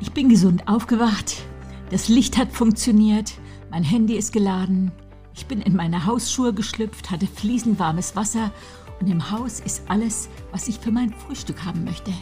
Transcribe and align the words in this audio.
Ich 0.00 0.12
bin 0.12 0.28
gesund 0.28 0.68
aufgewacht. 0.68 1.42
Das 1.90 2.08
Licht 2.08 2.38
hat 2.38 2.52
funktioniert. 2.52 3.32
Mein 3.70 3.82
Handy 3.82 4.14
ist 4.16 4.32
geladen. 4.32 4.92
Ich 5.34 5.46
bin 5.46 5.60
in 5.60 5.74
meine 5.74 6.06
Hausschuhe 6.06 6.52
geschlüpft, 6.52 7.10
hatte 7.10 7.26
fließend 7.26 7.78
warmes 7.80 8.14
Wasser 8.14 8.52
und 9.00 9.08
im 9.08 9.30
Haus 9.30 9.58
ist 9.58 9.82
alles, 9.88 10.28
was 10.52 10.68
ich 10.68 10.78
für 10.78 10.92
mein 10.92 11.12
Frühstück 11.12 11.64
haben 11.64 11.84
möchte. 11.84 12.12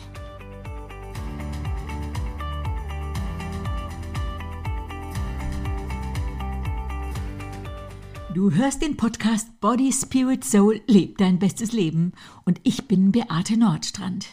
Du 8.34 8.50
hörst 8.50 8.82
den 8.82 8.96
Podcast 8.96 9.60
Body, 9.60 9.92
Spirit, 9.92 10.44
Soul, 10.44 10.80
Leb 10.86 11.18
dein 11.18 11.38
bestes 11.38 11.72
Leben 11.72 12.12
und 12.44 12.60
ich 12.64 12.86
bin 12.86 13.12
Beate 13.12 13.58
Nordstrand. 13.58 14.26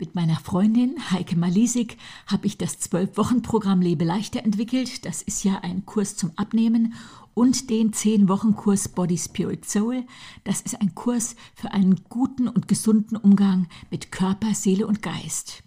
Mit 0.00 0.14
meiner 0.14 0.36
Freundin 0.36 0.94
Heike 1.10 1.34
Malisik 1.34 1.96
habe 2.28 2.46
ich 2.46 2.56
das 2.56 2.78
Zwölf-Wochen-Programm 2.78 3.80
Lebe 3.80 4.04
leichter 4.04 4.44
entwickelt. 4.44 5.04
Das 5.04 5.22
ist 5.22 5.42
ja 5.42 5.58
ein 5.62 5.86
Kurs 5.86 6.14
zum 6.14 6.30
Abnehmen 6.36 6.94
und 7.34 7.68
den 7.68 7.92
Zehn-Wochen-Kurs 7.92 8.90
Body, 8.90 9.18
Spirit, 9.18 9.68
Soul. 9.68 10.04
Das 10.44 10.60
ist 10.60 10.80
ein 10.80 10.94
Kurs 10.94 11.34
für 11.56 11.72
einen 11.72 12.04
guten 12.08 12.46
und 12.46 12.68
gesunden 12.68 13.16
Umgang 13.16 13.66
mit 13.90 14.12
Körper, 14.12 14.54
Seele 14.54 14.86
und 14.86 15.02
Geist. 15.02 15.64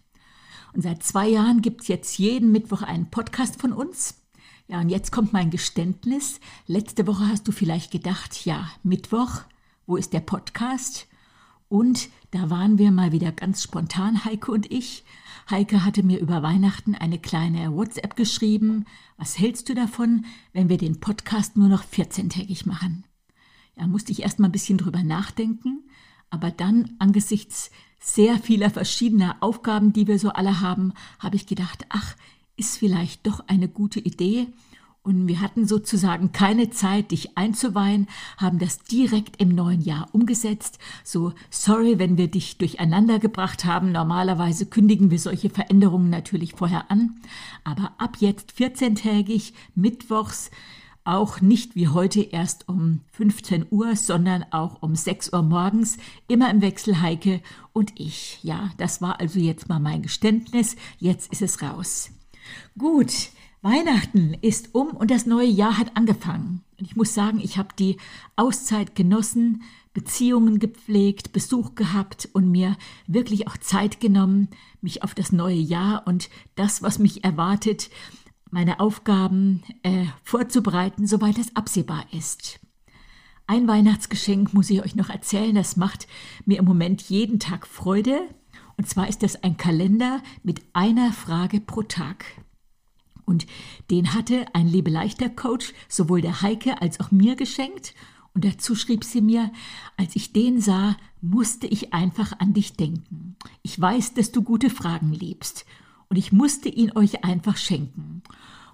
Und 0.71 0.83
seit 0.83 1.03
zwei 1.03 1.27
Jahren 1.27 1.61
gibt 1.61 1.81
es 1.81 1.89
jetzt 1.89 2.17
jeden 2.17 2.53
Mittwoch 2.53 2.83
einen 2.83 3.11
Podcast 3.11 3.59
von 3.59 3.73
uns. 3.73 4.21
Ja, 4.69 4.79
und 4.79 4.87
jetzt 4.87 5.11
kommt 5.11 5.33
mein 5.33 5.49
Geständnis. 5.49 6.39
Letzte 6.67 7.05
Woche 7.05 7.27
hast 7.27 7.49
du 7.49 7.51
vielleicht 7.51 7.91
gedacht, 7.91 8.45
ja, 8.45 8.71
Mittwoch, 8.81 9.41
wo 9.87 9.97
ist 9.97 10.13
der 10.13 10.21
Podcast? 10.21 11.09
Und 11.71 12.09
da 12.31 12.49
waren 12.49 12.77
wir 12.77 12.91
mal 12.91 13.13
wieder 13.13 13.31
ganz 13.31 13.63
spontan, 13.63 14.25
Heike 14.25 14.51
und 14.51 14.69
ich. 14.69 15.05
Heike 15.49 15.85
hatte 15.85 16.03
mir 16.03 16.19
über 16.19 16.43
Weihnachten 16.43 16.95
eine 16.95 17.17
kleine 17.17 17.73
WhatsApp 17.73 18.17
geschrieben. 18.17 18.83
Was 19.15 19.39
hältst 19.39 19.69
du 19.69 19.73
davon, 19.73 20.25
wenn 20.51 20.67
wir 20.67 20.77
den 20.77 20.99
Podcast 20.99 21.55
nur 21.55 21.69
noch 21.69 21.85
14-tägig 21.85 22.67
machen? 22.67 23.05
Ja, 23.77 23.87
musste 23.87 24.11
ich 24.11 24.23
erst 24.23 24.37
mal 24.37 24.49
ein 24.49 24.51
bisschen 24.51 24.79
drüber 24.79 25.01
nachdenken, 25.01 25.85
aber 26.29 26.51
dann 26.51 26.91
angesichts 26.99 27.71
sehr 28.01 28.37
vieler 28.37 28.69
verschiedener 28.69 29.37
Aufgaben, 29.39 29.93
die 29.93 30.07
wir 30.07 30.19
so 30.19 30.31
alle 30.31 30.59
haben, 30.59 30.91
habe 31.19 31.37
ich 31.37 31.47
gedacht, 31.47 31.85
ach, 31.87 32.17
ist 32.57 32.79
vielleicht 32.79 33.25
doch 33.25 33.47
eine 33.47 33.69
gute 33.69 34.01
Idee 34.01 34.47
und 35.03 35.27
wir 35.27 35.41
hatten 35.41 35.65
sozusagen 35.65 36.31
keine 36.31 36.69
Zeit, 36.69 37.09
dich 37.11 37.35
einzuweihen, 37.35 38.07
haben 38.37 38.59
das 38.59 38.83
direkt 38.83 39.41
im 39.41 39.49
neuen 39.49 39.81
Jahr 39.81 40.09
umgesetzt. 40.13 40.77
So, 41.03 41.33
sorry, 41.49 41.97
wenn 41.97 42.17
wir 42.17 42.27
dich 42.27 42.57
durcheinander 42.59 43.17
gebracht 43.17 43.65
haben. 43.65 43.91
Normalerweise 43.91 44.67
kündigen 44.67 45.09
wir 45.09 45.17
solche 45.17 45.49
Veränderungen 45.49 46.11
natürlich 46.11 46.53
vorher 46.53 46.91
an. 46.91 47.19
Aber 47.63 47.93
ab 47.97 48.17
jetzt 48.19 48.51
14-tägig, 48.51 49.53
mittwochs, 49.73 50.51
auch 51.03 51.41
nicht 51.41 51.75
wie 51.75 51.87
heute 51.87 52.21
erst 52.21 52.69
um 52.69 53.01
15 53.13 53.65
Uhr, 53.71 53.95
sondern 53.95 54.45
auch 54.51 54.83
um 54.83 54.95
6 54.95 55.33
Uhr 55.33 55.41
morgens, 55.41 55.97
immer 56.27 56.51
im 56.51 56.61
Wechsel 56.61 57.01
Heike 57.01 57.41
und 57.73 57.99
ich. 57.99 58.37
Ja, 58.43 58.69
das 58.77 59.01
war 59.01 59.19
also 59.19 59.39
jetzt 59.39 59.67
mal 59.67 59.79
mein 59.79 60.03
Geständnis. 60.03 60.75
Jetzt 60.99 61.31
ist 61.31 61.41
es 61.41 61.63
raus. 61.63 62.11
Gut, 62.77 63.31
Weihnachten 63.61 64.35
ist 64.41 64.73
um 64.73 64.89
und 64.89 65.11
das 65.11 65.27
neue 65.27 65.47
Jahr 65.47 65.77
hat 65.77 65.95
angefangen. 65.95 66.63
Und 66.79 66.85
ich 66.85 66.95
muss 66.95 67.13
sagen, 67.13 67.39
ich 67.39 67.59
habe 67.59 67.69
die 67.77 67.97
Auszeit 68.35 68.95
genossen, 68.95 69.61
Beziehungen 69.93 70.57
gepflegt, 70.57 71.31
Besuch 71.31 71.75
gehabt 71.75 72.27
und 72.33 72.49
mir 72.49 72.75
wirklich 73.05 73.47
auch 73.47 73.57
Zeit 73.57 73.99
genommen, 73.99 74.47
mich 74.81 75.03
auf 75.03 75.13
das 75.13 75.31
neue 75.31 75.59
Jahr 75.59 76.07
und 76.07 76.29
das, 76.55 76.81
was 76.81 76.97
mich 76.97 77.23
erwartet, 77.23 77.91
meine 78.49 78.79
Aufgaben 78.79 79.61
äh, 79.83 80.05
vorzubereiten, 80.23 81.05
soweit 81.05 81.37
es 81.37 81.55
absehbar 81.55 82.05
ist. 82.11 82.59
Ein 83.45 83.67
Weihnachtsgeschenk 83.67 84.53
muss 84.55 84.71
ich 84.71 84.81
euch 84.81 84.95
noch 84.95 85.09
erzählen, 85.09 85.53
das 85.53 85.77
macht 85.77 86.07
mir 86.45 86.57
im 86.57 86.65
Moment 86.65 87.01
jeden 87.03 87.39
Tag 87.39 87.67
Freude. 87.67 88.21
Und 88.77 88.89
zwar 88.89 89.07
ist 89.07 89.21
das 89.21 89.43
ein 89.43 89.57
Kalender 89.57 90.23
mit 90.41 90.61
einer 90.73 91.11
Frage 91.11 91.59
pro 91.59 91.83
Tag. 91.83 92.25
Und 93.31 93.45
den 93.89 94.13
hatte 94.13 94.45
ein 94.51 94.67
Lebeleichter 94.67 95.29
Coach 95.29 95.73
sowohl 95.87 96.19
der 96.19 96.41
Heike 96.41 96.81
als 96.81 96.99
auch 96.99 97.11
mir 97.11 97.37
geschenkt. 97.37 97.95
Und 98.33 98.43
dazu 98.43 98.75
schrieb 98.75 99.05
sie 99.05 99.21
mir, 99.21 99.53
als 99.95 100.17
ich 100.17 100.33
den 100.33 100.59
sah, 100.59 100.97
musste 101.21 101.65
ich 101.65 101.93
einfach 101.93 102.37
an 102.39 102.51
dich 102.53 102.73
denken. 102.73 103.37
Ich 103.63 103.79
weiß, 103.79 104.15
dass 104.15 104.33
du 104.33 104.41
gute 104.41 104.69
Fragen 104.69 105.13
liebst. 105.13 105.65
Und 106.09 106.17
ich 106.17 106.33
musste 106.33 106.67
ihn 106.67 106.91
euch 106.93 107.23
einfach 107.23 107.55
schenken. 107.55 108.21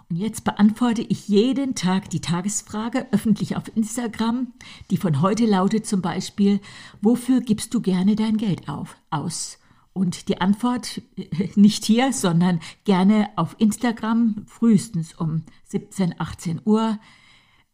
Und 0.09 0.15
jetzt 0.15 0.43
beantworte 0.43 1.03
ich 1.03 1.27
jeden 1.27 1.75
Tag 1.75 2.09
die 2.09 2.21
Tagesfrage 2.21 3.05
öffentlich 3.11 3.57
auf 3.57 3.69
Instagram, 3.75 4.53
die 4.89 4.97
von 4.97 5.21
heute 5.21 5.45
lautet 5.45 5.85
zum 5.85 6.01
Beispiel, 6.01 6.61
wofür 7.03 7.41
gibst 7.41 7.75
du 7.75 7.81
gerne 7.81 8.15
dein 8.15 8.37
Geld 8.37 8.67
auf, 8.69 8.97
aus? 9.11 9.59
Und 9.97 10.29
die 10.29 10.39
Antwort 10.39 11.01
äh, 11.17 11.49
nicht 11.55 11.83
hier, 11.83 12.13
sondern 12.13 12.59
gerne 12.83 13.29
auf 13.35 13.55
Instagram, 13.57 14.43
frühestens 14.45 15.15
um 15.15 15.41
17, 15.65 16.19
18 16.19 16.61
Uhr. 16.65 16.99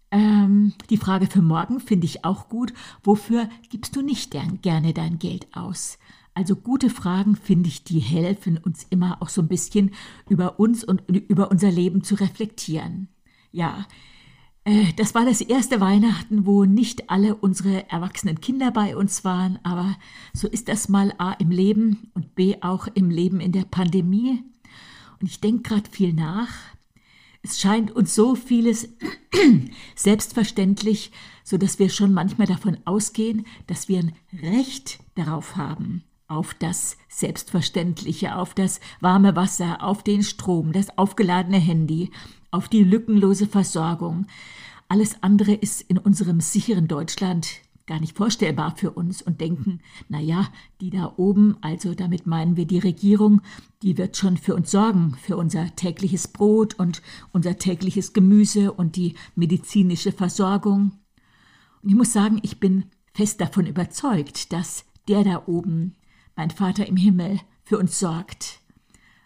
Ähm, 0.10 0.74
die 0.90 0.98
Frage 0.98 1.28
für 1.28 1.42
morgen 1.42 1.82
finde 1.82 2.06
ich 2.06 2.24
auch 2.24 2.48
gut. 2.48 2.74
Wofür 3.04 3.50
gibst 3.70 3.96
du 3.98 4.02
nicht 4.02 4.32
gerne 4.62 4.94
dein 4.94 5.20
Geld 5.20 5.48
aus? 5.54 5.98
Also 6.34 6.56
gute 6.56 6.90
Fragen, 6.90 7.36
finde 7.36 7.68
ich, 7.68 7.84
die 7.84 8.00
helfen 8.00 8.58
uns 8.58 8.88
immer 8.90 9.22
auch 9.22 9.30
so 9.30 9.42
ein 9.42 9.50
bisschen 9.50 9.92
über 10.30 10.60
uns 10.60 10.84
und 10.84 11.02
über 11.10 11.52
unser 11.52 11.72
Leben 11.72 12.04
zu 12.04 12.16
reflektieren. 12.16 13.10
Ja, 13.52 13.86
das 14.96 15.14
war 15.14 15.26
das 15.26 15.42
erste 15.42 15.82
Weihnachten, 15.82 16.46
wo 16.46 16.64
nicht 16.64 17.10
alle 17.10 17.36
unsere 17.36 17.90
erwachsenen 17.90 18.40
Kinder 18.40 18.72
bei 18.72 18.96
uns 18.96 19.26
waren, 19.26 19.60
aber 19.64 19.98
so 20.34 20.48
ist 20.48 20.70
das 20.70 20.88
mal 20.88 21.14
A 21.18 21.34
im 21.34 21.52
Leben 21.52 22.12
und 22.14 22.34
B 22.36 22.56
auch 22.62 22.88
im 22.94 23.10
Leben 23.10 23.42
in 23.42 23.52
der 23.52 23.66
Pandemie. 23.66 24.42
Und 25.20 25.28
ich 25.28 25.42
denke 25.42 25.64
gerade 25.64 25.90
viel 25.90 26.14
nach. 26.14 26.50
Es 27.42 27.60
scheint 27.60 27.92
uns 27.92 28.16
so 28.16 28.36
vieles 28.36 28.88
selbstverständlich, 29.96 31.12
so 31.44 31.58
dass 31.58 31.78
wir 31.78 31.90
schon 31.90 32.14
manchmal 32.14 32.48
davon 32.48 32.78
ausgehen, 32.86 33.46
dass 33.68 33.90
wir 33.90 34.00
ein 34.00 34.14
Recht 34.42 35.00
darauf 35.16 35.58
haben, 35.58 36.04
auf 36.34 36.54
das 36.56 36.98
Selbstverständliche, 37.10 38.36
auf 38.36 38.54
das 38.54 38.80
warme 39.00 39.36
Wasser, 39.36 39.84
auf 39.84 40.04
den 40.04 40.24
Strom, 40.24 40.72
das 40.72 40.98
aufgeladene 40.98 41.60
Handy, 41.60 42.12
auf 42.52 42.68
die 42.68 42.84
lückenlose 42.84 43.48
Versorgung. 43.48 44.26
Alles 44.88 45.22
andere 45.22 45.54
ist 45.54 45.82
in 45.82 45.98
unserem 45.98 46.40
sicheren 46.42 46.88
Deutschland 46.88 47.62
gar 47.86 48.00
nicht 48.00 48.16
vorstellbar 48.16 48.76
für 48.78 48.92
uns 48.92 49.22
und 49.22 49.42
denken, 49.42 49.80
na 50.08 50.20
ja, 50.20 50.48
die 50.80 50.90
da 50.90 51.14
oben, 51.18 51.58
also 51.62 51.94
damit 51.94 52.26
meinen 52.26 52.56
wir 52.56 52.66
die 52.66 52.80
Regierung, 52.80 53.42
die 53.82 53.98
wird 53.98 54.16
schon 54.16 54.38
für 54.38 54.56
uns 54.56 54.72
sorgen, 54.72 55.16
für 55.22 55.36
unser 55.36 55.76
tägliches 55.76 56.28
Brot 56.28 56.76
und 56.76 57.02
unser 57.32 57.58
tägliches 57.58 58.14
Gemüse 58.14 58.72
und 58.72 58.96
die 58.96 59.16
medizinische 59.36 60.14
Versorgung. 60.14 60.94
Und 61.82 61.90
ich 61.90 61.96
muss 61.96 62.14
sagen, 62.14 62.40
ich 62.42 62.60
bin 62.60 62.86
fest 63.14 63.42
davon 63.42 63.68
überzeugt, 63.68 64.54
dass 64.54 64.86
der 65.08 65.24
da 65.24 65.44
oben, 65.46 65.96
mein 66.36 66.52
Vater 66.52 66.88
im 66.88 66.98
Himmel, 66.98 67.40
für 67.64 67.78
uns 67.78 68.00
sorgt. 68.00 68.60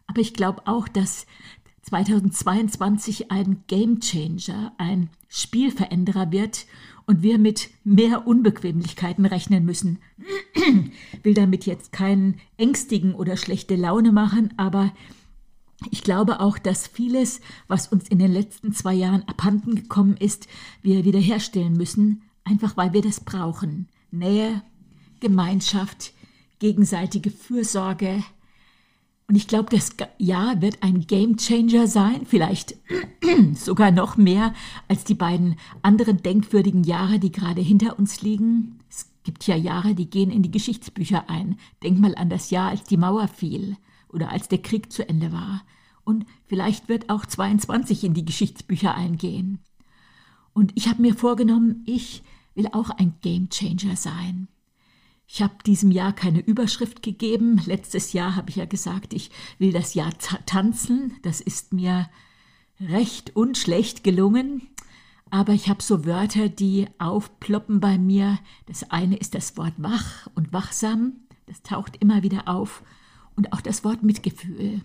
Aber 0.07 0.21
ich 0.21 0.33
glaube 0.33 0.61
auch, 0.65 0.87
dass 0.87 1.25
2022 1.83 3.31
ein 3.31 3.63
Gamechanger, 3.67 4.73
ein 4.77 5.09
Spielveränderer 5.29 6.31
wird 6.31 6.65
und 7.05 7.21
wir 7.21 7.37
mit 7.39 7.69
mehr 7.83 8.27
Unbequemlichkeiten 8.27 9.25
rechnen 9.25 9.65
müssen. 9.65 9.99
Will 11.23 11.33
damit 11.33 11.65
jetzt 11.65 11.91
keinen 11.91 12.39
ängstigen 12.57 13.15
oder 13.15 13.37
schlechte 13.37 13.75
Laune 13.75 14.11
machen, 14.11 14.53
aber 14.57 14.91
ich 15.91 16.03
glaube 16.03 16.39
auch, 16.39 16.57
dass 16.57 16.87
vieles, 16.87 17.39
was 17.67 17.87
uns 17.87 18.09
in 18.09 18.19
den 18.19 18.31
letzten 18.31 18.73
zwei 18.73 18.93
Jahren 18.93 19.23
abhanden 19.27 19.75
gekommen 19.75 20.17
ist, 20.17 20.47
wir 20.81 21.05
wiederherstellen 21.05 21.73
müssen, 21.73 22.23
einfach 22.43 22.75
weil 22.75 22.93
wir 22.93 23.01
das 23.01 23.21
brauchen. 23.21 23.87
Nähe, 24.11 24.63
Gemeinschaft, 25.19 26.13
gegenseitige 26.59 27.31
Fürsorge, 27.31 28.23
und 29.29 29.35
ich 29.35 29.47
glaube, 29.47 29.69
das 29.69 29.91
Jahr 30.17 30.61
wird 30.61 30.83
ein 30.83 31.05
Gamechanger 31.05 31.87
sein, 31.87 32.25
vielleicht 32.25 32.77
sogar 33.55 33.91
noch 33.91 34.15
mehr 34.15 34.53
als 34.87 35.03
die 35.03 35.15
beiden 35.15 35.57
anderen 35.81 36.23
denkwürdigen 36.23 36.85
Jahre, 36.85 37.19
die 37.19 37.31
gerade 37.31 37.59
hinter 37.59 37.99
uns 37.99 38.21
liegen. 38.21 38.79
Es 38.89 39.09
gibt 39.23 39.45
ja 39.45 39.57
Jahre, 39.57 39.95
die 39.95 40.09
gehen 40.09 40.31
in 40.31 40.43
die 40.43 40.51
Geschichtsbücher 40.51 41.29
ein. 41.29 41.59
Denk 41.83 41.99
mal 41.99 42.15
an 42.15 42.29
das 42.29 42.51
Jahr, 42.51 42.69
als 42.69 42.83
die 42.83 42.95
Mauer 42.95 43.27
fiel 43.27 43.75
oder 44.07 44.31
als 44.31 44.47
der 44.47 44.61
Krieg 44.61 44.93
zu 44.93 45.07
Ende 45.07 45.33
war. 45.33 45.63
Und 46.05 46.25
vielleicht 46.45 46.87
wird 46.87 47.09
auch 47.09 47.25
22 47.25 48.05
in 48.05 48.13
die 48.13 48.23
Geschichtsbücher 48.23 48.95
eingehen. 48.95 49.59
Und 50.53 50.71
ich 50.75 50.87
habe 50.87 51.01
mir 51.01 51.13
vorgenommen, 51.13 51.83
ich 51.85 52.23
will 52.55 52.69
auch 52.71 52.91
ein 52.91 53.15
Gamechanger 53.21 53.97
sein. 53.97 54.47
Ich 55.27 55.41
habe 55.41 55.55
diesem 55.65 55.91
Jahr 55.91 56.13
keine 56.13 56.39
Überschrift 56.39 57.03
gegeben. 57.03 57.61
Letztes 57.65 58.13
Jahr 58.13 58.35
habe 58.35 58.49
ich 58.49 58.55
ja 58.55 58.65
gesagt, 58.65 59.13
ich 59.13 59.29
will 59.59 59.73
das 59.73 59.93
Jahr 59.93 60.11
tanzen. 60.45 61.17
Das 61.21 61.41
ist 61.41 61.73
mir 61.73 62.09
recht 62.79 63.35
und 63.35 63.57
schlecht 63.57 64.05
gelungen. 64.05 64.61
Aber 65.29 65.51
ich 65.51 65.67
habe 65.67 65.83
so 65.83 66.05
Wörter, 66.05 66.47
die 66.47 66.87
aufploppen 66.97 67.81
bei 67.81 67.97
mir. 67.97 68.39
Das 68.67 68.89
eine 68.89 69.17
ist 69.17 69.35
das 69.35 69.57
Wort 69.57 69.73
wach 69.77 70.27
und 70.35 70.53
wachsam. 70.53 71.17
Das 71.45 71.61
taucht 71.61 71.97
immer 71.99 72.23
wieder 72.23 72.47
auf. 72.47 72.81
Und 73.35 73.51
auch 73.51 73.61
das 73.61 73.83
Wort 73.83 74.03
Mitgefühl. 74.03 74.81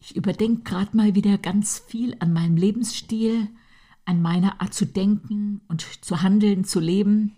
Ich 0.00 0.14
überdenke 0.14 0.62
gerade 0.62 0.96
mal 0.96 1.16
wieder 1.16 1.36
ganz 1.36 1.80
viel 1.80 2.16
an 2.20 2.32
meinem 2.32 2.56
Lebensstil, 2.56 3.48
an 4.04 4.22
meiner 4.22 4.60
Art 4.60 4.72
zu 4.72 4.86
denken 4.86 5.60
und 5.66 5.82
zu 6.04 6.22
handeln, 6.22 6.62
zu 6.64 6.78
leben. 6.78 7.34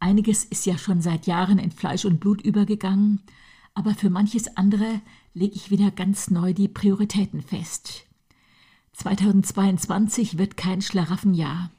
Einiges 0.00 0.44
ist 0.44 0.64
ja 0.64 0.78
schon 0.78 1.02
seit 1.02 1.26
Jahren 1.26 1.58
in 1.58 1.70
Fleisch 1.70 2.06
und 2.06 2.20
Blut 2.20 2.40
übergegangen, 2.40 3.20
aber 3.74 3.94
für 3.94 4.10
manches 4.10 4.56
andere 4.56 5.00
lege 5.34 5.54
ich 5.54 5.70
wieder 5.70 5.90
ganz 5.90 6.30
neu 6.30 6.54
die 6.54 6.68
Prioritäten 6.68 7.42
fest. 7.42 8.06
2022 8.94 10.38
wird 10.38 10.56
kein 10.56 10.82
Schlaraffenjahr. 10.82 11.70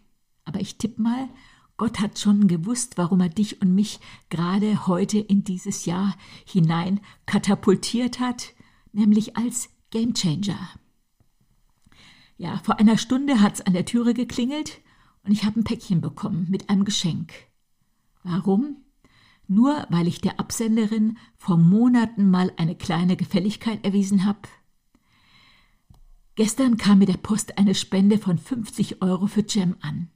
Aber 0.46 0.60
ich 0.60 0.78
tipp 0.78 1.00
mal, 1.00 1.30
Gott 1.78 2.00
hat 2.00 2.20
schon 2.20 2.48
gewusst, 2.48 2.98
warum 2.98 3.22
er 3.22 3.30
dich 3.30 3.62
und 3.62 3.74
mich 3.74 4.00
gerade 4.30 4.86
heute 4.86 5.18
in 5.18 5.44
dieses 5.44 5.86
Jahr 5.86 6.16
hinein 6.46 7.00
katapultiert 7.26 8.20
hat, 8.20 8.54
nämlich 8.94 9.36
als 9.36 9.70
Gamechanger. 9.90 10.70
Ja, 12.38 12.60
vor 12.64 12.80
einer 12.80 12.98
Stunde 12.98 13.42
hat 13.42 13.56
es 13.56 13.62
an 13.62 13.74
der 13.74 13.86
Türe 13.86 14.14
geklingelt 14.14 14.80
und 15.24 15.32
ich 15.32 15.44
habe 15.44 15.60
ein 15.60 15.64
Päckchen 15.64 16.02
bekommen 16.02 16.48
mit 16.50 16.70
einem 16.70 16.86
Geschenk. 16.86 17.51
Warum? 18.24 18.78
Nur 19.48 19.86
weil 19.90 20.08
ich 20.08 20.22
der 20.22 20.40
Absenderin 20.40 21.18
vor 21.38 21.58
Monaten 21.58 22.30
mal 22.30 22.52
eine 22.58 22.76
kleine 22.76 23.18
Gefälligkeit 23.18 23.84
erwiesen 23.84 24.26
habe? 24.26 24.40
Gestern 26.36 26.78
kam 26.78 27.00
mit 27.00 27.10
der 27.10 27.18
Post 27.18 27.58
eine 27.58 27.76
Spende 27.76 28.18
von 28.18 28.38
50 28.38 29.02
Euro 29.02 29.28
für 29.28 29.44
Jem 29.48 29.76
an. 29.82 30.10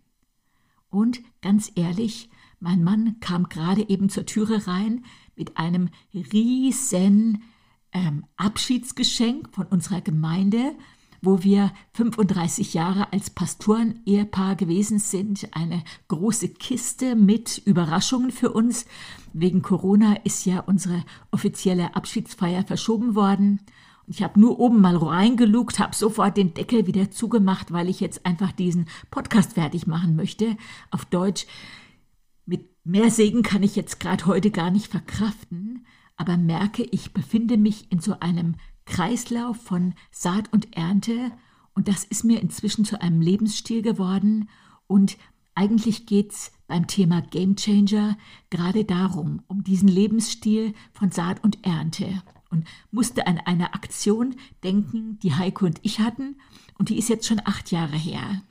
Und 0.89 1.21
ganz 1.41 1.71
ehrlich, 1.75 2.29
mein 2.59 2.83
Mann 2.83 3.19
kam 3.19 3.49
gerade 3.49 3.89
eben 3.89 4.09
zur 4.09 4.25
Türe 4.25 4.65
rein 4.67 5.03
mit 5.35 5.57
einem 5.57 5.89
riesen 6.13 7.43
ähm, 7.91 8.25
Abschiedsgeschenk 8.37 9.53
von 9.53 9.65
unserer 9.67 10.01
Gemeinde 10.01 10.75
wo 11.25 11.43
wir 11.43 11.71
35 11.93 12.73
Jahre 12.73 13.11
als 13.11 13.29
Pastoren-Ehepaar 13.29 14.55
gewesen 14.55 14.99
sind. 14.99 15.49
Eine 15.51 15.83
große 16.07 16.49
Kiste 16.49 17.15
mit 17.15 17.57
Überraschungen 17.65 18.31
für 18.31 18.51
uns. 18.51 18.85
Wegen 19.33 19.61
Corona 19.61 20.17
ist 20.23 20.45
ja 20.45 20.59
unsere 20.59 21.03
offizielle 21.31 21.95
Abschiedsfeier 21.95 22.63
verschoben 22.63 23.15
worden. 23.15 23.61
Ich 24.07 24.21
habe 24.21 24.39
nur 24.39 24.59
oben 24.59 24.81
mal 24.81 24.95
reingelugt, 24.95 25.79
habe 25.79 25.95
sofort 25.95 26.37
den 26.37 26.53
Deckel 26.53 26.85
wieder 26.85 27.09
zugemacht, 27.09 27.71
weil 27.73 27.89
ich 27.89 27.99
jetzt 27.99 28.25
einfach 28.25 28.51
diesen 28.51 28.87
Podcast 29.09 29.53
fertig 29.53 29.87
machen 29.87 30.15
möchte. 30.15 30.57
Auf 30.91 31.05
Deutsch. 31.05 31.47
Mit 32.45 32.69
mehr 32.85 33.09
Segen 33.09 33.41
kann 33.41 33.63
ich 33.63 33.75
jetzt 33.75 33.99
gerade 33.99 34.27
heute 34.27 34.51
gar 34.51 34.69
nicht 34.69 34.87
verkraften, 34.91 35.87
aber 36.15 36.37
merke, 36.37 36.83
ich 36.83 37.13
befinde 37.13 37.57
mich 37.57 37.91
in 37.91 37.99
so 37.99 38.19
einem 38.19 38.55
Kreislauf 38.85 39.57
von 39.57 39.93
Saat 40.11 40.51
und 40.53 40.75
Ernte. 40.75 41.31
Und 41.73 41.87
das 41.87 42.03
ist 42.03 42.23
mir 42.23 42.41
inzwischen 42.41 42.85
zu 42.85 43.01
einem 43.01 43.21
Lebensstil 43.21 43.81
geworden. 43.81 44.49
Und 44.87 45.17
eigentlich 45.55 46.05
geht 46.05 46.31
es 46.31 46.51
beim 46.67 46.87
Thema 46.87 47.21
Game 47.21 47.55
Changer 47.55 48.17
gerade 48.49 48.85
darum, 48.85 49.41
um 49.47 49.63
diesen 49.63 49.87
Lebensstil 49.87 50.73
von 50.93 51.11
Saat 51.11 51.43
und 51.43 51.65
Ernte. 51.65 52.21
Und 52.49 52.67
musste 52.91 53.27
an 53.27 53.39
eine 53.39 53.73
Aktion 53.73 54.35
denken, 54.63 55.19
die 55.19 55.33
Heiko 55.33 55.65
und 55.65 55.79
ich 55.81 55.99
hatten. 55.99 56.39
Und 56.77 56.89
die 56.89 56.97
ist 56.97 57.09
jetzt 57.09 57.27
schon 57.27 57.41
acht 57.43 57.71
Jahre 57.71 57.97
her. 57.97 58.41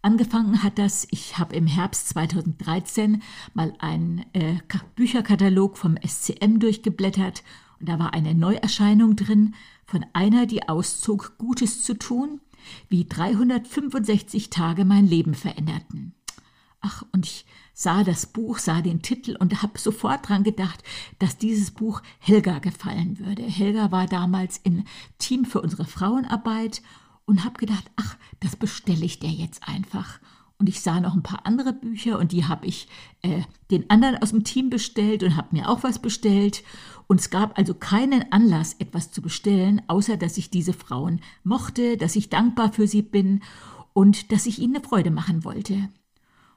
Angefangen 0.00 0.62
hat 0.62 0.78
das, 0.78 1.08
ich 1.10 1.38
habe 1.38 1.56
im 1.56 1.66
Herbst 1.66 2.08
2013 2.10 3.22
mal 3.52 3.74
einen 3.80 4.24
äh, 4.32 4.56
Bücherkatalog 4.94 5.76
vom 5.76 5.96
SCM 6.06 6.60
durchgeblättert 6.60 7.42
und 7.80 7.88
da 7.88 7.98
war 7.98 8.14
eine 8.14 8.34
Neuerscheinung 8.34 9.16
drin 9.16 9.54
von 9.86 10.04
einer, 10.12 10.46
die 10.46 10.68
auszog, 10.68 11.38
Gutes 11.38 11.82
zu 11.82 11.94
tun, 11.94 12.40
wie 12.88 13.06
365 13.06 14.50
Tage 14.50 14.84
mein 14.84 15.06
Leben 15.06 15.34
veränderten. 15.34 16.14
Ach, 16.80 17.02
und 17.12 17.26
ich 17.26 17.44
sah 17.72 18.04
das 18.04 18.26
Buch, 18.26 18.58
sah 18.58 18.82
den 18.82 19.02
Titel 19.02 19.36
und 19.38 19.62
habe 19.62 19.78
sofort 19.78 20.28
dran 20.28 20.44
gedacht, 20.44 20.82
dass 21.18 21.38
dieses 21.38 21.70
Buch 21.70 22.02
Helga 22.18 22.58
gefallen 22.58 23.18
würde. 23.18 23.42
Helga 23.42 23.90
war 23.90 24.06
damals 24.06 24.58
im 24.58 24.84
Team 25.18 25.44
für 25.44 25.60
unsere 25.60 25.84
Frauenarbeit 25.84 26.82
und 27.24 27.44
habe 27.44 27.58
gedacht, 27.58 27.90
ach, 27.96 28.16
das 28.40 28.56
bestelle 28.56 29.04
ich 29.04 29.18
dir 29.18 29.30
jetzt 29.30 29.68
einfach. 29.68 30.20
Und 30.58 30.68
ich 30.68 30.80
sah 30.80 31.00
noch 31.00 31.14
ein 31.14 31.22
paar 31.22 31.46
andere 31.46 31.72
Bücher 31.72 32.18
und 32.18 32.32
die 32.32 32.44
habe 32.44 32.66
ich 32.66 32.88
äh, 33.22 33.42
den 33.70 33.88
anderen 33.90 34.16
aus 34.16 34.30
dem 34.30 34.42
Team 34.42 34.70
bestellt 34.70 35.22
und 35.22 35.36
habe 35.36 35.54
mir 35.56 35.68
auch 35.68 35.84
was 35.84 36.00
bestellt. 36.00 36.64
Und 37.06 37.20
es 37.20 37.30
gab 37.30 37.56
also 37.56 37.74
keinen 37.74 38.32
Anlass, 38.32 38.74
etwas 38.80 39.12
zu 39.12 39.22
bestellen, 39.22 39.82
außer 39.86 40.16
dass 40.16 40.36
ich 40.36 40.50
diese 40.50 40.72
Frauen 40.72 41.20
mochte, 41.44 41.96
dass 41.96 42.16
ich 42.16 42.28
dankbar 42.28 42.72
für 42.72 42.88
sie 42.88 43.02
bin 43.02 43.42
und 43.92 44.32
dass 44.32 44.46
ich 44.46 44.58
ihnen 44.58 44.76
eine 44.76 44.84
Freude 44.84 45.12
machen 45.12 45.44
wollte. 45.44 45.74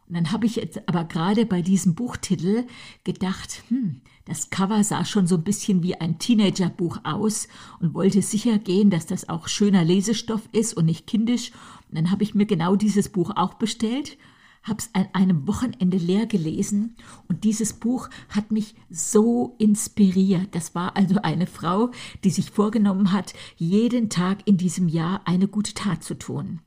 Und 0.07 0.15
dann 0.15 0.31
habe 0.31 0.45
ich 0.45 0.57
jetzt 0.57 0.89
aber 0.89 1.06
gerade 1.06 1.45
bei 1.45 1.62
diesem 1.62 1.95
Buchtitel 1.95 2.65
gedacht, 3.03 3.63
hm, 3.69 4.01
das 4.31 4.50
Cover 4.50 4.81
sah 4.81 5.04
schon 5.04 5.28
so 5.28 5.36
ein 5.36 5.44
bisschen 5.44 5.83
wie 5.83 5.95
ein 5.95 6.18
Teenagerbuch 6.18 7.00
aus 7.04 7.50
und 7.81 7.94
wollte 7.94 8.22
sicher 8.22 8.60
gehen, 8.60 8.89
dass 8.89 9.06
das 9.06 9.28
auch 9.28 9.50
schöner 9.50 9.83
Lesestoff 9.83 10.48
ist 10.54 10.74
und 10.74 10.86
nicht 10.86 11.06
kindisch. 11.06 11.51
Und 11.89 11.98
dann 11.98 12.12
habe 12.12 12.24
ich 12.24 12.33
mir 12.33 12.45
genau 12.45 12.78
dieses 12.78 13.10
Buch 13.10 13.31
auch 13.36 13.56
bestellt, 13.56 14.18
habe 14.63 14.80
es 14.80 14.89
an 14.94 15.10
einem 15.12 15.50
Wochenende 15.50 15.98
leer 15.98 16.28
gelesen 16.28 16.95
und 17.28 17.44
dieses 17.44 17.74
Buch 17.74 18.10
hat 18.30 18.54
mich 18.54 18.75
so 18.89 19.57
inspiriert. 19.60 20.56
Das 20.56 20.75
war 20.75 20.95
also 20.95 21.16
eine 21.24 21.45
Frau, 21.45 21.92
die 22.24 22.30
sich 22.30 22.51
vorgenommen 22.51 23.12
hat, 23.12 23.34
jeden 23.57 24.10
Tag 24.10 24.48
in 24.48 24.56
diesem 24.56 24.88
Jahr 24.88 25.24
eine 25.25 25.50
gute 25.50 25.74
Tat 25.74 26.06
zu 26.06 26.18
tun. 26.18 26.62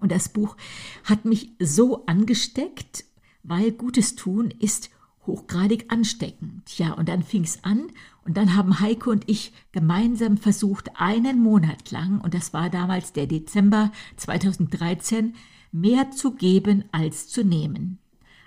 Und 0.00 0.10
das 0.10 0.28
Buch 0.28 0.56
hat 1.04 1.24
mich 1.24 1.52
so 1.60 2.04
angesteckt, 2.06 3.04
weil 3.44 3.70
Gutes 3.70 4.16
tun 4.16 4.52
ist 4.58 4.90
hochgradig 5.26 5.86
ansteckend. 5.92 6.78
Ja, 6.78 6.92
und 6.92 7.08
dann 7.08 7.22
fing 7.22 7.44
es 7.44 7.62
an 7.64 7.88
und 8.24 8.36
dann 8.36 8.56
haben 8.56 8.80
Heike 8.80 9.10
und 9.10 9.28
ich 9.28 9.52
gemeinsam 9.72 10.36
versucht, 10.36 10.90
einen 10.96 11.42
Monat 11.42 11.90
lang, 11.90 12.20
und 12.20 12.34
das 12.34 12.52
war 12.52 12.70
damals 12.70 13.12
der 13.12 13.26
Dezember 13.26 13.92
2013, 14.16 15.34
mehr 15.72 16.10
zu 16.10 16.34
geben 16.34 16.84
als 16.92 17.28
zu 17.28 17.44
nehmen. 17.44 17.98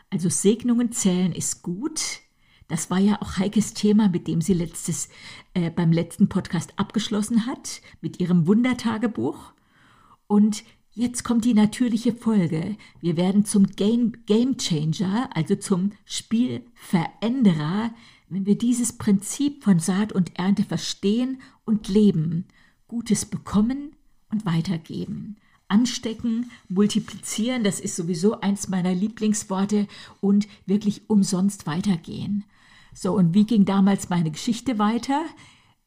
Also 0.10 0.30
Segnungen 0.30 0.92
zählen 0.92 1.32
ist 1.32 1.64
gut. 1.64 2.22
Das 2.68 2.90
war 2.90 3.00
ja 3.00 3.22
auch 3.22 3.38
Heikes 3.38 3.74
Thema, 3.74 4.10
mit 4.10 4.28
dem 4.28 4.42
sie 4.42 4.54
letztes, 4.54 5.10
äh, 5.54 5.70
beim 5.70 5.92
letzten 5.92 6.30
Podcast 6.30 6.74
abgeschlossen 6.78 7.46
hat, 7.46 7.82
mit 8.02 8.20
ihrem 8.20 8.48
Wundertagebuch. 8.48 9.54
Und 10.28 10.64
Jetzt 10.96 11.24
kommt 11.24 11.44
die 11.46 11.56
natürliche 11.56 12.14
Folge. 12.14 12.78
Wir 13.02 13.18
werden 13.18 13.46
zum 13.46 13.66
Game, 13.66 14.14
Game 14.28 14.58
Changer, 14.58 15.28
also 15.36 15.56
zum 15.56 15.92
Spielveränderer, 16.06 17.92
wenn 18.30 18.46
wir 18.46 18.56
dieses 18.56 18.94
Prinzip 18.94 19.64
von 19.64 19.80
Saat 19.80 20.14
und 20.14 20.38
Ernte 20.38 20.64
verstehen 20.64 21.42
und 21.66 21.88
leben, 21.88 22.46
Gutes 22.88 23.26
bekommen 23.26 23.96
und 24.30 24.46
weitergeben. 24.46 25.38
Anstecken, 25.68 26.52
multiplizieren, 26.70 27.64
das 27.64 27.80
ist 27.80 27.96
sowieso 27.96 28.42
eins 28.42 28.68
meiner 28.68 28.94
Lieblingsworte 28.94 29.88
und 30.22 30.48
wirklich 30.68 31.10
umsonst 31.10 31.66
weitergehen. 31.66 32.44
So, 32.94 33.14
und 33.16 33.34
wie 33.34 33.46
ging 33.46 33.66
damals 33.66 34.10
meine 34.10 34.30
Geschichte 34.30 34.78
weiter? 34.78 35.26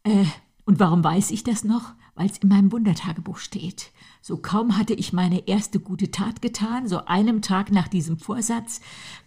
Äh, 0.02 0.24
und 0.64 0.80
warum 0.80 1.04
weiß 1.04 1.30
ich 1.30 1.44
das 1.44 1.62
noch? 1.62 1.94
Weil 2.16 2.28
es 2.28 2.38
in 2.38 2.48
meinem 2.48 2.72
Wundertagebuch 2.72 3.38
steht. 3.38 3.92
So 4.26 4.36
kaum 4.36 4.76
hatte 4.76 4.92
ich 4.92 5.12
meine 5.12 5.46
erste 5.46 5.78
gute 5.78 6.10
Tat 6.10 6.42
getan, 6.42 6.88
so 6.88 7.04
einem 7.04 7.42
Tag 7.42 7.70
nach 7.70 7.86
diesem 7.86 8.18
Vorsatz 8.18 8.80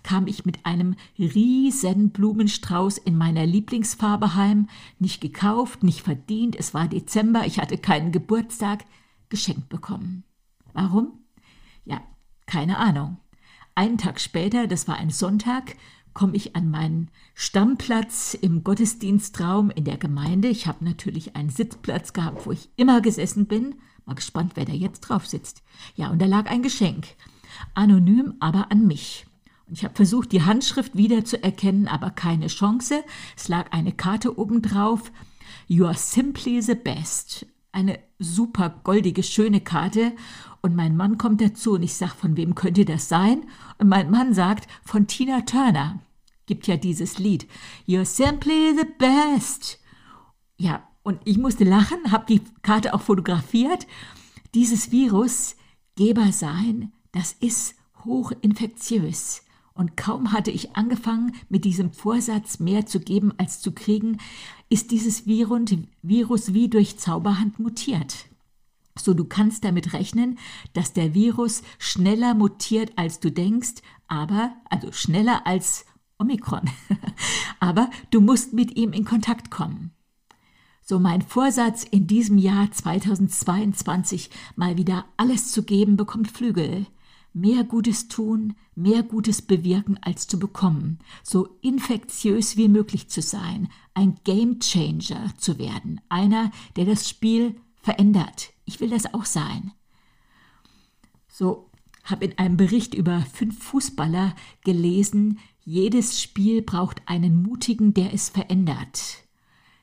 kam 0.03 0.27
ich 0.27 0.43
mit 0.43 0.65
einem 0.65 0.97
riesen 1.17 2.09
Blumenstrauß 2.09 2.97
in 2.97 3.17
meiner 3.17 3.45
Lieblingsfarbe 3.45 4.35
heim, 4.35 4.67
nicht 4.99 5.21
gekauft, 5.21 5.83
nicht 5.83 6.01
verdient, 6.01 6.57
es 6.57 6.73
war 6.73 6.89
Dezember, 6.89 7.45
ich 7.45 7.59
hatte 7.59 7.77
keinen 7.77 8.11
Geburtstag, 8.11 8.83
geschenkt 9.29 9.69
bekommen. 9.69 10.25
Warum? 10.73 11.13
Ja, 11.85 12.01
keine 12.45 12.77
Ahnung. 12.77 13.19
Einen 13.75 13.97
Tag 13.97 14.19
später, 14.19 14.67
das 14.67 14.89
war 14.89 14.97
ein 14.97 15.11
Sonntag, 15.11 15.77
komme 16.13 16.35
ich 16.35 16.57
an 16.57 16.69
meinen 16.69 17.09
Stammplatz 17.35 18.33
im 18.33 18.65
Gottesdienstraum 18.65 19.69
in 19.69 19.85
der 19.85 19.97
Gemeinde. 19.97 20.49
Ich 20.49 20.67
habe 20.67 20.83
natürlich 20.83 21.37
einen 21.37 21.51
Sitzplatz 21.51 22.11
gehabt, 22.11 22.45
wo 22.45 22.51
ich 22.51 22.67
immer 22.75 22.99
gesessen 22.99 23.45
bin 23.45 23.75
Mal 24.09 24.15
gespannt, 24.15 24.53
wer 24.55 24.65
da 24.65 24.73
jetzt 24.73 25.01
drauf 25.01 25.27
sitzt. 25.27 25.61
Ja, 25.95 26.09
und 26.09 26.19
da 26.19 26.25
lag 26.25 26.49
ein 26.49 26.63
Geschenk. 26.63 27.09
Anonym, 27.75 28.33
aber 28.39 28.71
an 28.71 28.87
mich. 28.87 29.27
Und 29.67 29.77
ich 29.77 29.83
habe 29.83 29.93
versucht, 29.93 30.31
die 30.31 30.41
Handschrift 30.41 30.97
wieder 30.97 31.23
zu 31.25 31.43
erkennen, 31.43 31.87
aber 31.87 32.09
keine 32.09 32.47
Chance. 32.47 33.03
Es 33.37 33.49
lag 33.49 33.71
eine 33.71 33.91
Karte 33.91 34.39
obendrauf. 34.39 35.11
You 35.67 35.85
are 35.85 35.93
simply 35.93 36.59
the 36.59 36.73
best. 36.73 37.45
Eine 37.71 37.99
super 38.17 38.81
goldige, 38.83 39.21
schöne 39.21 39.61
Karte. 39.61 40.13
Und 40.61 40.75
mein 40.75 40.97
Mann 40.97 41.19
kommt 41.19 41.39
dazu 41.39 41.73
und 41.73 41.83
ich 41.83 41.93
sage, 41.93 42.15
von 42.19 42.35
wem 42.35 42.55
könnte 42.55 42.85
das 42.85 43.09
sein? 43.09 43.45
Und 43.77 43.89
mein 43.89 44.09
Mann 44.09 44.33
sagt, 44.33 44.67
von 44.83 45.05
Tina 45.05 45.41
Turner. 45.41 45.99
Gibt 46.47 46.65
ja 46.65 46.77
dieses 46.77 47.19
Lied. 47.19 47.47
You're 47.87 48.05
simply 48.05 48.75
the 48.75 48.87
best. 48.97 49.79
Ja, 50.57 50.88
und 51.03 51.19
ich 51.25 51.37
musste 51.37 51.63
lachen, 51.63 52.11
habe 52.11 52.25
die 52.27 52.41
Karte 52.61 52.93
auch 52.93 53.01
fotografiert. 53.01 53.87
Dieses 54.53 54.91
Virus, 54.91 55.55
Geber 55.95 56.31
sein, 56.31 56.91
das 57.11 57.33
ist 57.33 57.75
hochinfektiös. 58.05 59.43
Und 59.73 59.95
kaum 59.95 60.33
hatte 60.33 60.51
ich 60.51 60.75
angefangen, 60.75 61.33
mit 61.47 61.63
diesem 61.63 61.93
Vorsatz 61.93 62.59
mehr 62.59 62.85
zu 62.85 62.99
geben 62.99 63.33
als 63.37 63.61
zu 63.61 63.71
kriegen, 63.71 64.17
ist 64.69 64.91
dieses 64.91 65.25
Virus 65.25 66.53
wie 66.53 66.69
durch 66.69 66.97
Zauberhand 66.97 67.59
mutiert. 67.59 68.25
So, 68.97 69.13
du 69.13 69.23
kannst 69.23 69.63
damit 69.63 69.93
rechnen, 69.93 70.37
dass 70.73 70.93
der 70.93 71.13
Virus 71.13 71.63
schneller 71.77 72.33
mutiert, 72.33 72.91
als 72.97 73.19
du 73.19 73.31
denkst, 73.31 73.81
aber, 74.07 74.53
also 74.69 74.91
schneller 74.91 75.47
als 75.47 75.85
Omikron. 76.17 76.69
aber 77.59 77.89
du 78.11 78.19
musst 78.19 78.51
mit 78.51 78.75
ihm 78.75 78.91
in 78.91 79.05
Kontakt 79.05 79.49
kommen. 79.49 79.91
So 80.89 80.97
mein 80.97 81.21
Vorsatz 81.21 81.83
in 81.83 82.07
diesem 82.07 82.39
Jahr 82.39 82.71
2022 82.71 84.31
mal 84.55 84.75
wieder 84.75 85.05
alles 85.17 85.51
zu 85.51 85.61
geben, 85.61 85.97
bekommt 85.97 86.31
Flügel 86.31 86.87
mehr 87.31 87.63
Gutes 87.63 88.07
tun, 88.07 88.55
mehr 88.73 89.03
Gutes 89.03 89.43
bewirken 89.43 89.99
als 90.01 90.25
zu 90.25 90.39
bekommen, 90.39 90.97
so 91.21 91.47
infektiös 91.61 92.57
wie 92.57 92.67
möglich 92.67 93.07
zu 93.07 93.21
sein, 93.21 93.69
ein 93.93 94.15
Game 94.23 94.59
Changer 94.61 95.31
zu 95.37 95.59
werden, 95.59 96.01
einer, 96.09 96.49
der 96.75 96.85
das 96.85 97.07
Spiel 97.07 97.55
verändert. 97.83 98.49
Ich 98.65 98.79
will 98.79 98.89
das 98.89 99.13
auch 99.13 99.25
sein. 99.25 99.73
So 101.27 101.69
habe 102.03 102.25
in 102.25 102.39
einem 102.39 102.57
Bericht 102.57 102.95
über 102.95 103.21
fünf 103.31 103.63
Fußballer 103.63 104.35
gelesen, 104.63 105.37
jedes 105.63 106.19
Spiel 106.19 106.63
braucht 106.63 107.03
einen 107.05 107.43
Mutigen, 107.43 107.93
der 107.93 108.11
es 108.11 108.29
verändert. 108.29 109.28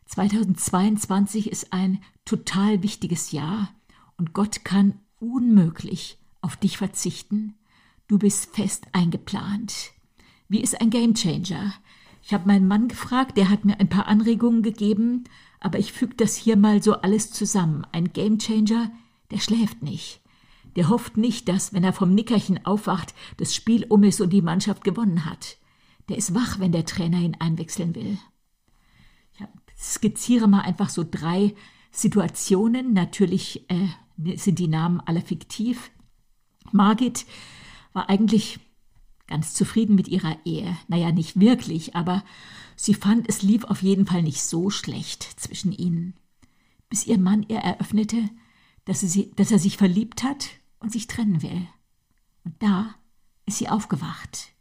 2022 0.06 1.50
ist 1.50 1.72
ein 1.72 2.02
total 2.25 2.82
wichtiges 2.82 3.32
Jahr 3.32 3.70
und 4.16 4.32
Gott 4.32 4.64
kann 4.64 5.00
unmöglich 5.20 6.18
auf 6.40 6.56
dich 6.56 6.78
verzichten. 6.78 7.54
Du 8.08 8.18
bist 8.18 8.54
fest 8.54 8.86
eingeplant. 8.92 9.92
Wie 10.48 10.60
ist 10.60 10.80
ein 10.80 10.90
Gamechanger? 10.90 11.75
Ich 12.22 12.32
habe 12.32 12.46
meinen 12.46 12.68
Mann 12.68 12.88
gefragt, 12.88 13.36
der 13.36 13.50
hat 13.50 13.64
mir 13.64 13.78
ein 13.80 13.88
paar 13.88 14.06
Anregungen 14.06 14.62
gegeben, 14.62 15.25
aber 15.60 15.78
ich 15.78 15.92
füge 15.92 16.14
das 16.16 16.36
hier 16.36 16.56
mal 16.56 16.82
so 16.82 16.94
alles 16.94 17.30
zusammen. 17.32 17.86
Ein 17.92 18.12
Gamechanger, 18.12 18.90
der 19.30 19.38
schläft 19.38 19.82
nicht. 19.82 20.20
Der 20.76 20.88
hofft 20.88 21.16
nicht, 21.16 21.48
dass, 21.48 21.72
wenn 21.72 21.84
er 21.84 21.92
vom 21.92 22.14
Nickerchen 22.14 22.64
aufwacht, 22.64 23.14
das 23.38 23.54
Spiel 23.54 23.86
um 23.88 24.04
ist 24.04 24.20
und 24.20 24.30
die 24.30 24.42
Mannschaft 24.42 24.84
gewonnen 24.84 25.25
hat. 25.25 25.56
Der 26.08 26.16
ist 26.16 26.34
wach, 26.34 26.60
wenn 26.60 26.72
der 26.72 26.84
Trainer 26.84 27.18
ihn 27.18 27.36
einwechseln 27.40 27.94
will. 27.94 28.18
Skizziere 29.76 30.49
mal 30.49 30.62
einfach 30.62 30.88
so 30.88 31.04
drei 31.09 31.54
Situationen. 31.90 32.92
Natürlich 32.92 33.68
äh, 33.71 34.37
sind 34.37 34.59
die 34.59 34.68
Namen 34.68 35.00
alle 35.00 35.21
fiktiv. 35.21 35.90
Margit 36.73 37.26
war 37.92 38.09
eigentlich 38.09 38.59
ganz 39.26 39.54
zufrieden 39.54 39.95
mit 39.95 40.09
ihrer 40.09 40.37
Ehe. 40.45 40.76
Naja, 40.88 41.12
nicht 41.12 41.38
wirklich, 41.40 41.95
aber 41.95 42.25
sie 42.76 42.95
fand, 42.95 43.28
es 43.28 43.42
lief 43.42 43.64
auf 43.64 43.83
jeden 43.83 44.06
Fall 44.06 44.23
nicht 44.23 44.42
so 44.42 44.71
schlecht 44.71 45.23
zwischen 45.40 45.73
ihnen. 45.73 46.14
Bis 46.88 47.06
ihr 47.06 47.18
Mann 47.18 47.45
ihr 47.49 47.59
eröffnete, 47.59 48.28
dass, 48.85 49.00
sie, 49.00 49.33
dass 49.37 49.50
er 49.50 49.59
sich 49.59 49.76
verliebt 49.76 50.23
hat 50.23 50.49
und 50.78 50.92
sich 50.92 51.06
trennen 51.06 51.42
will. 51.42 51.66
Und 52.45 52.54
da 52.61 52.95
ist 53.47 53.59
sie 53.59 53.68
aufgewacht. 53.68 54.55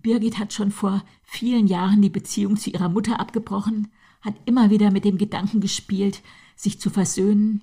Birgit 0.00 0.38
hat 0.38 0.52
schon 0.52 0.70
vor 0.70 1.04
vielen 1.22 1.66
Jahren 1.66 2.02
die 2.02 2.10
Beziehung 2.10 2.56
zu 2.56 2.70
ihrer 2.70 2.88
Mutter 2.88 3.20
abgebrochen, 3.20 3.88
hat 4.20 4.34
immer 4.46 4.70
wieder 4.70 4.90
mit 4.90 5.04
dem 5.04 5.18
Gedanken 5.18 5.60
gespielt, 5.60 6.22
sich 6.56 6.80
zu 6.80 6.90
versöhnen. 6.90 7.62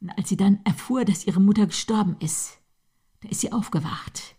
Und 0.00 0.10
als 0.10 0.28
sie 0.28 0.36
dann 0.36 0.60
erfuhr, 0.64 1.04
dass 1.04 1.26
ihre 1.26 1.40
Mutter 1.40 1.66
gestorben 1.66 2.16
ist, 2.20 2.58
da 3.20 3.28
ist 3.28 3.40
sie 3.40 3.52
aufgewacht. 3.52 4.36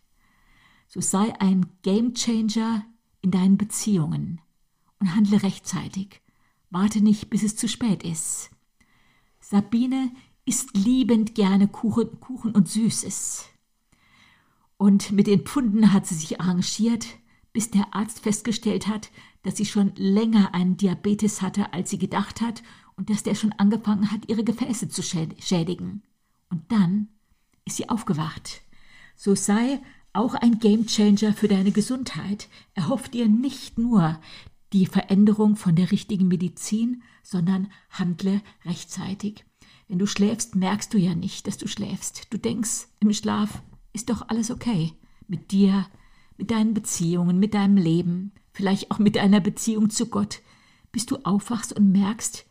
So 0.88 1.01
sei 1.01 1.39
ein 1.39 1.65
Gamechanger 1.84 2.86
in 3.22 3.32
deinen 3.32 3.58
Beziehungen 3.58 4.39
und 5.00 5.15
handle 5.15 5.44
rechtzeitig. 5.44 6.22
Warte 6.70 7.01
nicht, 7.01 7.29
bis 7.29 7.44
es 7.44 7.56
zu 7.56 7.67
spät 7.67 8.03
ist. 8.03 8.50
Sabine 9.39 10.12
isst 10.46 10.75
liebend 10.75 11.36
gerne 11.36 11.67
Kuchen, 11.67 12.20
Kuchen 12.20 12.51
und 12.51 12.67
Süßes. 12.70 13.46
Und 14.77 15.12
mit 15.12 15.27
den 15.27 15.41
Pfunden 15.41 15.91
hat 15.91 16.06
sie 16.06 16.15
sich 16.15 16.39
arrangiert, 16.39 17.08
bis 17.58 17.72
der 17.72 17.96
Arzt 17.96 18.20
festgestellt 18.20 18.88
hat, 18.88 19.10
dass 19.42 19.58
sie 19.58 19.66
schon 19.66 19.92
länger 19.96 20.54
einen 20.54 20.78
Diabetes 20.78 21.42
hatte, 21.42 21.74
als 21.74 21.90
sie 21.90 21.98
gedacht 21.98 22.40
hat, 22.40 22.62
und 22.96 23.10
dass 23.10 23.24
der 23.24 23.34
schon 23.34 23.52
angefangen 23.54 24.12
hat, 24.12 24.28
ihre 24.28 24.44
Gefäße 24.44 24.90
zu 24.90 25.02
schädigen. 25.02 26.04
Und 26.52 26.72
dann 26.72 27.08
ist 27.66 27.78
sie 27.78 27.90
aufgewacht 27.90 28.62
so 29.18 29.36
sei 29.36 29.82
auch 30.14 30.36
ein 30.36 30.60
Gamechanger 30.60 31.34
für 31.34 31.48
deine 31.48 31.72
Gesundheit. 31.72 32.48
Erhoff 32.76 33.10
dir 33.10 33.28
nicht 33.28 33.78
nur 33.78 34.20
die 34.74 34.86
Veränderung 34.86 35.56
von 35.56 35.76
der 35.76 35.92
richtigen 35.92 36.28
Medizin, 36.28 37.02
sondern 37.24 37.72
handle 37.90 38.42
rechtzeitig. 38.64 39.44
Wenn 39.88 40.00
du 40.00 40.06
schläfst, 40.06 40.56
merkst 40.56 40.94
du 40.94 40.98
ja 40.98 41.16
nicht, 41.16 41.48
dass 41.48 41.58
du 41.58 41.68
schläfst. 41.68 42.28
Du 42.30 42.38
denkst, 42.38 42.88
im 43.00 43.12
Schlaf 43.12 43.64
ist 43.94 44.10
doch 44.10 44.30
alles 44.30 44.52
okay. 44.52 44.94
Mit 45.28 45.52
dir, 45.52 45.88
mit 46.38 46.51
deinen 46.51 46.74
Beziehungen, 46.74 47.39
mit 47.39 47.53
deinem 47.53 47.77
Leben, 47.77 48.32
vielleicht 48.53 48.91
auch 48.91 49.00
mit 49.00 49.15
deiner 49.15 49.39
Beziehung 49.39 49.89
zu 49.89 50.08
Gott, 50.08 50.41
bis 50.91 51.06
du 51.06 51.17
aufwachst 51.24 51.74
und 51.74 51.91
merkst, 51.91 52.46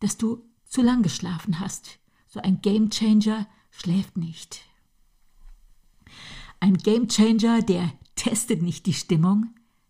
dass 0.00 0.16
du 0.16 0.42
zu 0.64 0.82
lang 0.82 1.02
geschlafen 1.02 1.60
hast. 1.60 1.98
So 2.28 2.40
ein 2.40 2.60
Gamechanger 2.60 3.46
schläft 3.70 4.16
nicht. 4.16 4.62
Ein 6.60 6.76
Gamechanger, 6.76 7.62
der 7.62 7.92
testet 8.16 8.62
nicht 8.62 8.86
die 8.86 8.94
Stimmung, 8.94 9.46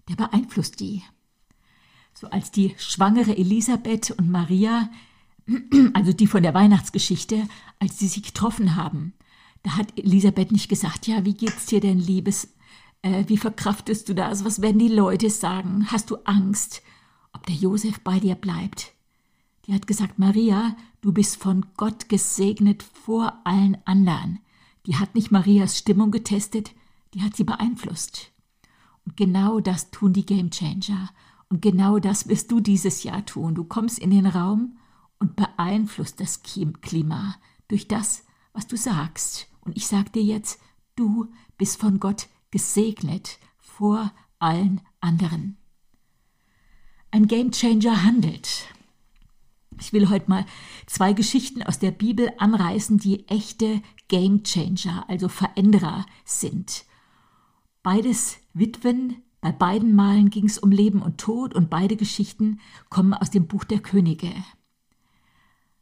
der 0.09 0.17
beeinflusst 0.17 0.81
die. 0.81 1.03
So 2.15 2.29
als 2.31 2.51
die 2.51 2.75
schwangere 2.79 3.37
Elisabeth 3.37 4.11
und 4.11 4.31
Maria, 4.31 4.91
also 5.95 6.13
die 6.13 6.27
von 6.27 6.43
der 6.43 6.55
Weihnachtsgeschichte, 6.55 7.49
als 7.79 7.99
sie 7.99 8.09
sich 8.09 8.23
getroffen 8.23 8.77
haben, 8.77 9.15
da 9.63 9.77
hat 9.77 9.99
Elisabeth 9.99 10.53
nicht 10.53 10.69
gesagt, 10.69 11.07
ja, 11.07 11.25
wie 11.25 11.35
geht's 11.35 11.67
dir 11.67 11.81
denn, 11.81 11.99
Liebes? 11.99 12.49
Äh, 13.03 13.25
wie 13.29 13.37
verkraftest 13.37 14.09
du 14.09 14.15
das? 14.15 14.45
Was 14.45 14.61
werden 14.61 14.79
die 14.79 14.89
Leute 14.89 15.31
sagen? 15.31 15.91
Hast 15.91 16.11
du 16.11 16.17
Angst, 16.25 16.83
ob 17.33 17.47
der 17.47 17.55
Josef 17.55 18.01
bei 18.01 18.19
dir 18.19 18.35
bleibt? 18.35 18.93
Die 19.67 19.75
hat 19.75 19.87
gesagt, 19.87 20.19
Maria, 20.19 20.77
du 21.01 21.13
bist 21.13 21.37
von 21.37 21.67
Gott 21.77 22.09
gesegnet 22.09 22.83
vor 22.83 23.35
allen 23.45 23.77
anderen. 23.85 24.41
Die 24.87 24.97
hat 24.97 25.15
nicht 25.15 25.31
Marias 25.31 25.77
Stimmung 25.77 26.11
getestet, 26.11 26.73
die 27.15 27.23
hat 27.23 27.37
sie 27.37 27.45
beeinflusst. 27.45 28.33
Und 29.05 29.17
genau 29.17 29.61
das 29.61 29.91
tun 29.91 30.13
die 30.13 30.27
Game 30.27 30.51
Changer. 30.51 31.11
Und 31.51 31.63
genau 31.63 31.99
das 31.99 32.29
wirst 32.29 32.51
du 32.51 32.61
dieses 32.61 33.03
Jahr 33.03 33.25
tun. 33.25 33.55
Du 33.55 33.65
kommst 33.65 33.99
in 33.99 34.11
den 34.11 34.27
Raum 34.27 34.79
und 35.19 35.37
beeinflusst 35.37 36.21
das 36.21 36.43
Klima 36.43 37.37
durch 37.69 37.89
das, 37.89 38.25
was 38.53 38.67
du 38.67 38.77
sagst. 38.77 39.49
Und 39.61 39.77
ich 39.77 39.87
sage 39.87 40.11
dir 40.11 40.23
jetzt, 40.23 40.61
du 40.97 41.29
bist 41.59 41.81
von 41.81 42.01
Gott 42.01 42.29
gesegnet 42.51 43.39
vor 43.59 44.13
allen 44.39 44.81
anderen. 45.01 45.57
Ein 47.11 47.27
Game 47.27 47.53
Changer 47.53 48.05
handelt. 48.05 48.67
Ich 49.81 49.93
will 49.93 50.09
heute 50.09 50.29
mal 50.29 50.45
zwei 50.87 51.13
Geschichten 51.13 51.63
aus 51.63 51.79
der 51.79 51.91
Bibel 51.91 52.31
anreißen, 52.39 52.99
die 52.99 53.29
echte 53.29 53.81
Game 54.09 54.43
Changer, 54.43 55.09
also 55.09 55.29
Veränderer 55.29 56.05
sind. 56.25 56.85
Beides 57.83 58.39
Witwen, 58.55 59.23
bei 59.41 59.53
beiden 59.53 59.95
Malen 59.95 60.31
ging 60.31 60.47
es 60.47 60.59
um 60.59 60.73
Leben 60.73 61.01
und 61.01 61.19
Tod 61.19 61.55
und 61.55 61.71
beide 61.71 61.97
Geschichten 61.97 62.61
kommen 62.91 63.15
aus 63.15 63.31
dem 63.31 63.47
Buch 63.47 63.65
der 63.65 63.79
Könige. 63.79 64.33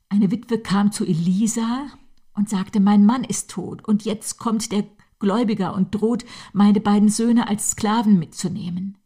Eine 0.08 0.30
Witwe 0.30 0.60
kam 0.60 0.92
zu 0.92 1.04
Elisa 1.04 1.86
und 2.34 2.48
sagte, 2.50 2.80
mein 2.80 3.06
Mann 3.06 3.24
ist 3.24 3.50
tot 3.50 3.84
und 3.88 4.04
jetzt 4.04 4.38
kommt 4.38 4.70
der 4.72 4.84
Gläubiger 5.18 5.74
und 5.74 5.94
droht, 5.94 6.24
meine 6.52 6.80
beiden 6.80 7.08
Söhne 7.08 7.48
als 7.48 7.70
Sklaven 7.70 8.18
mitzunehmen. 8.18 8.98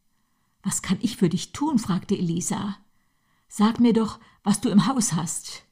Was 0.63 0.83
kann 0.83 0.99
ich 1.01 1.17
für 1.17 1.29
dich 1.29 1.53
tun? 1.53 1.79
fragte 1.79 2.17
Elisa. 2.17 2.77
Sag 3.49 3.81
mir 3.81 3.93
doch, 3.93 4.19
was 4.43 4.61
du 4.61 4.69
im 4.69 4.87
Haus 4.87 5.15
hast. 5.15 5.65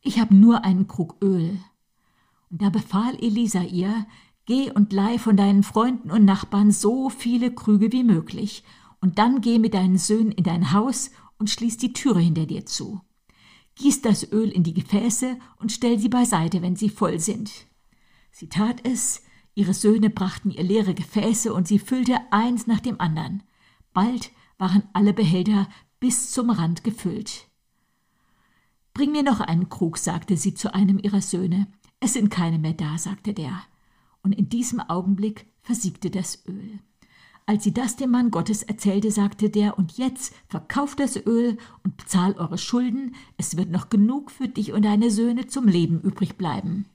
Ich 0.00 0.20
habe 0.20 0.34
nur 0.34 0.64
einen 0.64 0.86
Krug 0.88 1.16
Öl. 1.22 1.58
Und 2.50 2.62
da 2.62 2.70
befahl 2.70 3.16
Elisa 3.16 3.62
ihr, 3.62 4.06
Geh 4.48 4.72
und 4.72 4.94
leih 4.94 5.18
von 5.18 5.36
deinen 5.36 5.62
Freunden 5.62 6.10
und 6.10 6.24
Nachbarn 6.24 6.70
so 6.70 7.10
viele 7.10 7.54
Krüge 7.54 7.92
wie 7.92 8.02
möglich, 8.02 8.64
und 8.98 9.18
dann 9.18 9.42
geh 9.42 9.58
mit 9.58 9.74
deinen 9.74 9.98
Söhnen 9.98 10.32
in 10.32 10.42
dein 10.42 10.72
Haus 10.72 11.10
und 11.38 11.50
schließ 11.50 11.76
die 11.76 11.92
Türe 11.92 12.20
hinter 12.20 12.46
dir 12.46 12.64
zu. 12.64 13.02
Gieß 13.74 14.00
das 14.00 14.32
Öl 14.32 14.48
in 14.50 14.62
die 14.62 14.72
Gefäße 14.72 15.38
und 15.58 15.70
stell 15.70 15.98
sie 15.98 16.08
beiseite, 16.08 16.62
wenn 16.62 16.76
sie 16.76 16.88
voll 16.88 17.20
sind. 17.20 17.52
Sie 18.32 18.48
tat 18.48 18.80
es, 18.88 19.20
ihre 19.58 19.74
Söhne 19.74 20.08
brachten 20.08 20.50
ihr 20.50 20.62
leere 20.62 20.94
Gefäße 20.94 21.52
und 21.52 21.66
sie 21.66 21.80
füllte 21.80 22.16
eins 22.30 22.68
nach 22.68 22.78
dem 22.78 23.00
anderen. 23.00 23.42
Bald 23.92 24.30
waren 24.56 24.84
alle 24.92 25.12
Behälter 25.12 25.68
bis 25.98 26.30
zum 26.30 26.50
Rand 26.50 26.84
gefüllt. 26.84 27.48
Bring 28.94 29.10
mir 29.10 29.24
noch 29.24 29.40
einen 29.40 29.68
Krug, 29.68 29.98
sagte 29.98 30.36
sie 30.36 30.54
zu 30.54 30.72
einem 30.74 31.00
ihrer 31.00 31.20
Söhne. 31.20 31.66
Es 31.98 32.12
sind 32.12 32.30
keine 32.30 32.60
mehr 32.60 32.72
da, 32.72 32.98
sagte 32.98 33.34
der. 33.34 33.60
Und 34.22 34.32
in 34.32 34.48
diesem 34.48 34.78
Augenblick 34.78 35.46
versiegte 35.60 36.10
das 36.10 36.46
Öl. 36.46 36.78
Als 37.44 37.64
sie 37.64 37.74
das 37.74 37.96
dem 37.96 38.10
Mann 38.10 38.30
Gottes 38.30 38.62
erzählte, 38.62 39.10
sagte 39.10 39.50
der, 39.50 39.76
und 39.76 39.98
jetzt 39.98 40.34
verkauft 40.48 41.00
das 41.00 41.16
Öl 41.16 41.58
und 41.82 41.96
bezahl 41.96 42.34
eure 42.34 42.58
Schulden, 42.58 43.16
es 43.38 43.56
wird 43.56 43.70
noch 43.70 43.88
genug 43.88 44.30
für 44.30 44.46
dich 44.46 44.72
und 44.72 44.84
deine 44.84 45.10
Söhne 45.10 45.48
zum 45.48 45.66
Leben 45.66 46.00
übrig 46.00 46.36
bleiben. 46.36 46.86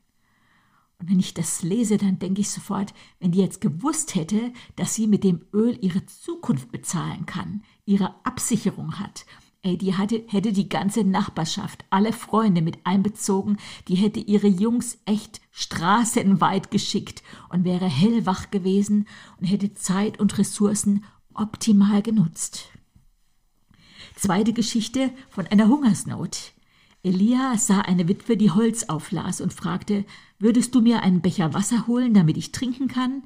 Und 1.03 1.09
wenn 1.09 1.19
ich 1.19 1.33
das 1.33 1.63
lese, 1.63 1.97
dann 1.97 2.17
denke 2.17 2.39
ich 2.39 2.49
sofort, 2.49 2.93
wenn 3.19 3.33
die 3.33 3.39
jetzt 3.39 3.59
gewusst 3.59 4.15
hätte, 4.15 4.53
dass 4.77 4.95
sie 4.95 5.05
mit 5.05 5.25
dem 5.25 5.41
Öl 5.51 5.77
ihre 5.81 6.05
Zukunft 6.05 6.71
bezahlen 6.71 7.25
kann, 7.25 7.63
ihre 7.85 8.15
Absicherung 8.25 8.99
hat 8.99 9.25
Ey, 9.65 9.77
die 9.77 9.95
hatte, 9.95 10.25
hätte 10.27 10.51
die 10.51 10.67
ganze 10.67 11.05
Nachbarschaft, 11.05 11.85
alle 11.89 12.11
Freunde 12.11 12.61
mit 12.61 12.79
einbezogen, 12.85 13.57
die 13.87 13.95
hätte 13.95 14.19
ihre 14.19 14.47
Jungs 14.47 14.97
echt 15.05 15.39
straßenweit 15.51 16.69
geschickt 16.69 17.23
und 17.47 17.63
wäre 17.63 17.85
hellwach 17.85 18.51
gewesen 18.51 19.07
und 19.39 19.45
hätte 19.45 19.73
Zeit 19.73 20.19
und 20.19 20.37
Ressourcen 20.37 21.05
optimal 21.33 22.01
genutzt. 22.01 22.65
Zweite 24.15 24.51
Geschichte 24.51 25.11
von 25.29 25.47
einer 25.47 25.69
Hungersnot. 25.69 26.51
Elia 27.01 27.57
sah 27.57 27.79
eine 27.79 28.09
Witwe, 28.09 28.35
die 28.35 28.51
Holz 28.51 28.83
auflas 28.89 29.39
und 29.39 29.53
fragte, 29.53 30.03
würdest 30.43 30.75
du 30.75 30.81
mir 30.81 31.01
einen 31.01 31.21
Becher 31.21 31.53
Wasser 31.53 31.87
holen, 31.87 32.13
damit 32.13 32.37
ich 32.37 32.51
trinken 32.51 32.87
kann? 32.87 33.23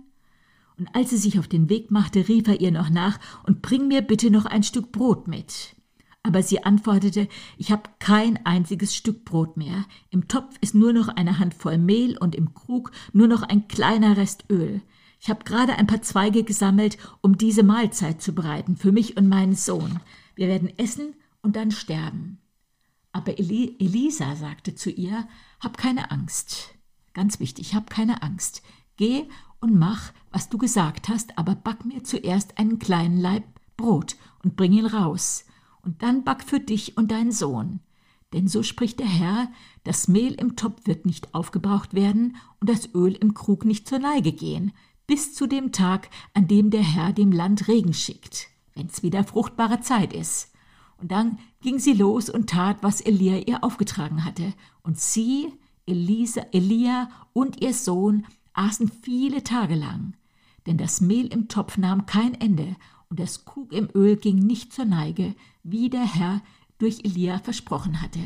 Und 0.78 0.88
als 0.94 1.10
sie 1.10 1.18
sich 1.18 1.40
auf 1.40 1.48
den 1.48 1.70
Weg 1.70 1.90
machte, 1.90 2.28
rief 2.28 2.48
er 2.48 2.62
ihr 2.62 2.72
noch 2.72 2.90
nach 2.90 3.20
und 3.44 3.62
bring 3.62 3.88
mir 3.88 4.02
bitte 4.02 4.30
noch 4.30 4.46
ein 4.46 4.64
Stück 4.64 4.92
Brot 4.92 5.28
mit. 5.28 5.76
Aber 6.22 6.44
sie 6.44 6.64
antwortete, 6.64 7.28
ich 7.58 7.72
habe 7.72 7.90
kein 8.00 8.46
einziges 8.46 8.96
Stück 8.96 9.26
Brot 9.26 9.58
mehr. 9.58 9.86
Im 10.12 10.28
Topf 10.28 10.56
ist 10.62 10.76
nur 10.76 10.94
noch 10.94 11.08
eine 11.08 11.40
Handvoll 11.40 11.78
Mehl 11.78 12.18
und 12.18 12.36
im 12.36 12.54
Krug 12.54 12.92
nur 13.14 13.28
noch 13.28 13.42
ein 13.42 13.68
kleiner 13.68 14.18
Rest 14.18 14.46
Öl. 14.50 14.82
Ich 15.20 15.30
habe 15.30 15.44
gerade 15.44 15.74
ein 15.78 15.88
paar 15.88 16.04
Zweige 16.04 16.44
gesammelt, 16.44 16.98
um 17.22 17.38
diese 17.38 17.64
Mahlzeit 17.64 18.22
zu 18.22 18.34
bereiten, 18.34 18.78
für 18.78 18.92
mich 18.92 19.18
und 19.18 19.28
meinen 19.28 19.56
Sohn. 19.56 20.00
Wir 20.36 20.48
werden 20.48 20.72
essen 20.78 21.16
und 21.42 21.56
dann 21.56 21.72
sterben. 21.72 22.38
Aber 23.12 23.40
Eli 23.40 23.76
Elisa 23.80 24.36
sagte 24.36 24.76
zu 24.76 24.92
ihr, 24.92 25.28
hab 25.60 25.78
keine 25.78 26.12
Angst. 26.12 26.77
Ganz 27.18 27.40
wichtig, 27.40 27.74
hab 27.74 27.90
keine 27.90 28.22
Angst. 28.22 28.62
Geh 28.96 29.24
und 29.60 29.74
mach, 29.74 30.14
was 30.30 30.50
du 30.50 30.60
gesagt 30.60 31.10
hast, 31.10 31.36
aber 31.36 31.56
back 31.56 31.84
mir 31.84 32.04
zuerst 32.04 32.60
einen 32.60 32.78
kleinen 32.78 33.20
Leib 33.20 33.44
Brot 33.76 34.18
und 34.44 34.56
bring 34.56 34.72
ihn 34.72 34.86
raus 34.86 35.44
und 35.82 36.04
dann 36.04 36.24
back 36.24 36.44
für 36.44 36.60
dich 36.60 36.96
und 36.96 37.10
deinen 37.10 37.32
Sohn. 37.32 37.80
Denn 38.34 38.48
so 38.48 38.62
spricht 38.62 39.00
der 39.00 39.08
Herr, 39.08 39.50
das 39.84 40.08
Mehl 40.08 40.34
im 40.34 40.56
Topf 40.56 40.86
wird 40.86 41.08
nicht 41.08 41.34
aufgebraucht 41.34 41.96
werden 41.96 42.36
und 42.60 42.70
das 42.70 42.94
Öl 42.94 43.14
im 43.14 43.34
Krug 43.34 43.66
nicht 43.66 43.88
zur 43.88 43.98
Neige 43.98 44.32
gehen, 44.32 44.72
bis 45.08 45.34
zu 45.34 45.48
dem 45.48 45.72
Tag, 45.72 46.12
an 46.36 46.48
dem 46.48 46.70
der 46.70 46.84
Herr 46.84 47.14
dem 47.14 47.32
Land 47.32 47.68
Regen 47.68 47.96
schickt, 47.96 48.50
wenn's 48.76 49.02
wieder 49.02 49.24
fruchtbare 49.24 49.82
Zeit 49.82 50.14
ist. 50.14 50.52
Und 51.00 51.12
dann 51.12 51.40
ging 51.62 51.80
sie 51.80 51.94
los 51.94 52.30
und 52.30 52.48
tat, 52.48 52.84
was 52.84 53.02
Elia 53.02 53.40
ihr 53.40 53.64
aufgetragen 53.64 54.24
hatte. 54.24 54.54
Und 54.84 55.00
sie, 55.00 55.52
Elisa, 55.88 56.42
Elia 56.52 57.10
und 57.34 57.62
ihr 57.62 57.74
Sohn 57.74 58.26
aßen 58.54 58.92
viele 59.02 59.44
Tage 59.44 59.76
lang. 59.76 60.14
Denn 60.66 60.78
das 60.78 61.02
Mehl 61.02 61.28
im 61.28 61.48
Topf 61.48 61.78
nahm 61.78 62.06
kein 62.06 62.34
Ende 62.34 62.76
und 63.10 63.20
das 63.20 63.46
Krug 63.46 63.72
im 63.72 63.90
Öl 63.96 64.18
ging 64.18 64.38
nicht 64.38 64.74
zur 64.74 64.86
Neige, 64.86 65.34
wie 65.64 65.90
der 65.90 66.06
Herr 66.06 66.42
durch 66.78 67.00
Elia 67.04 67.40
versprochen 67.40 68.02
hatte. 68.02 68.20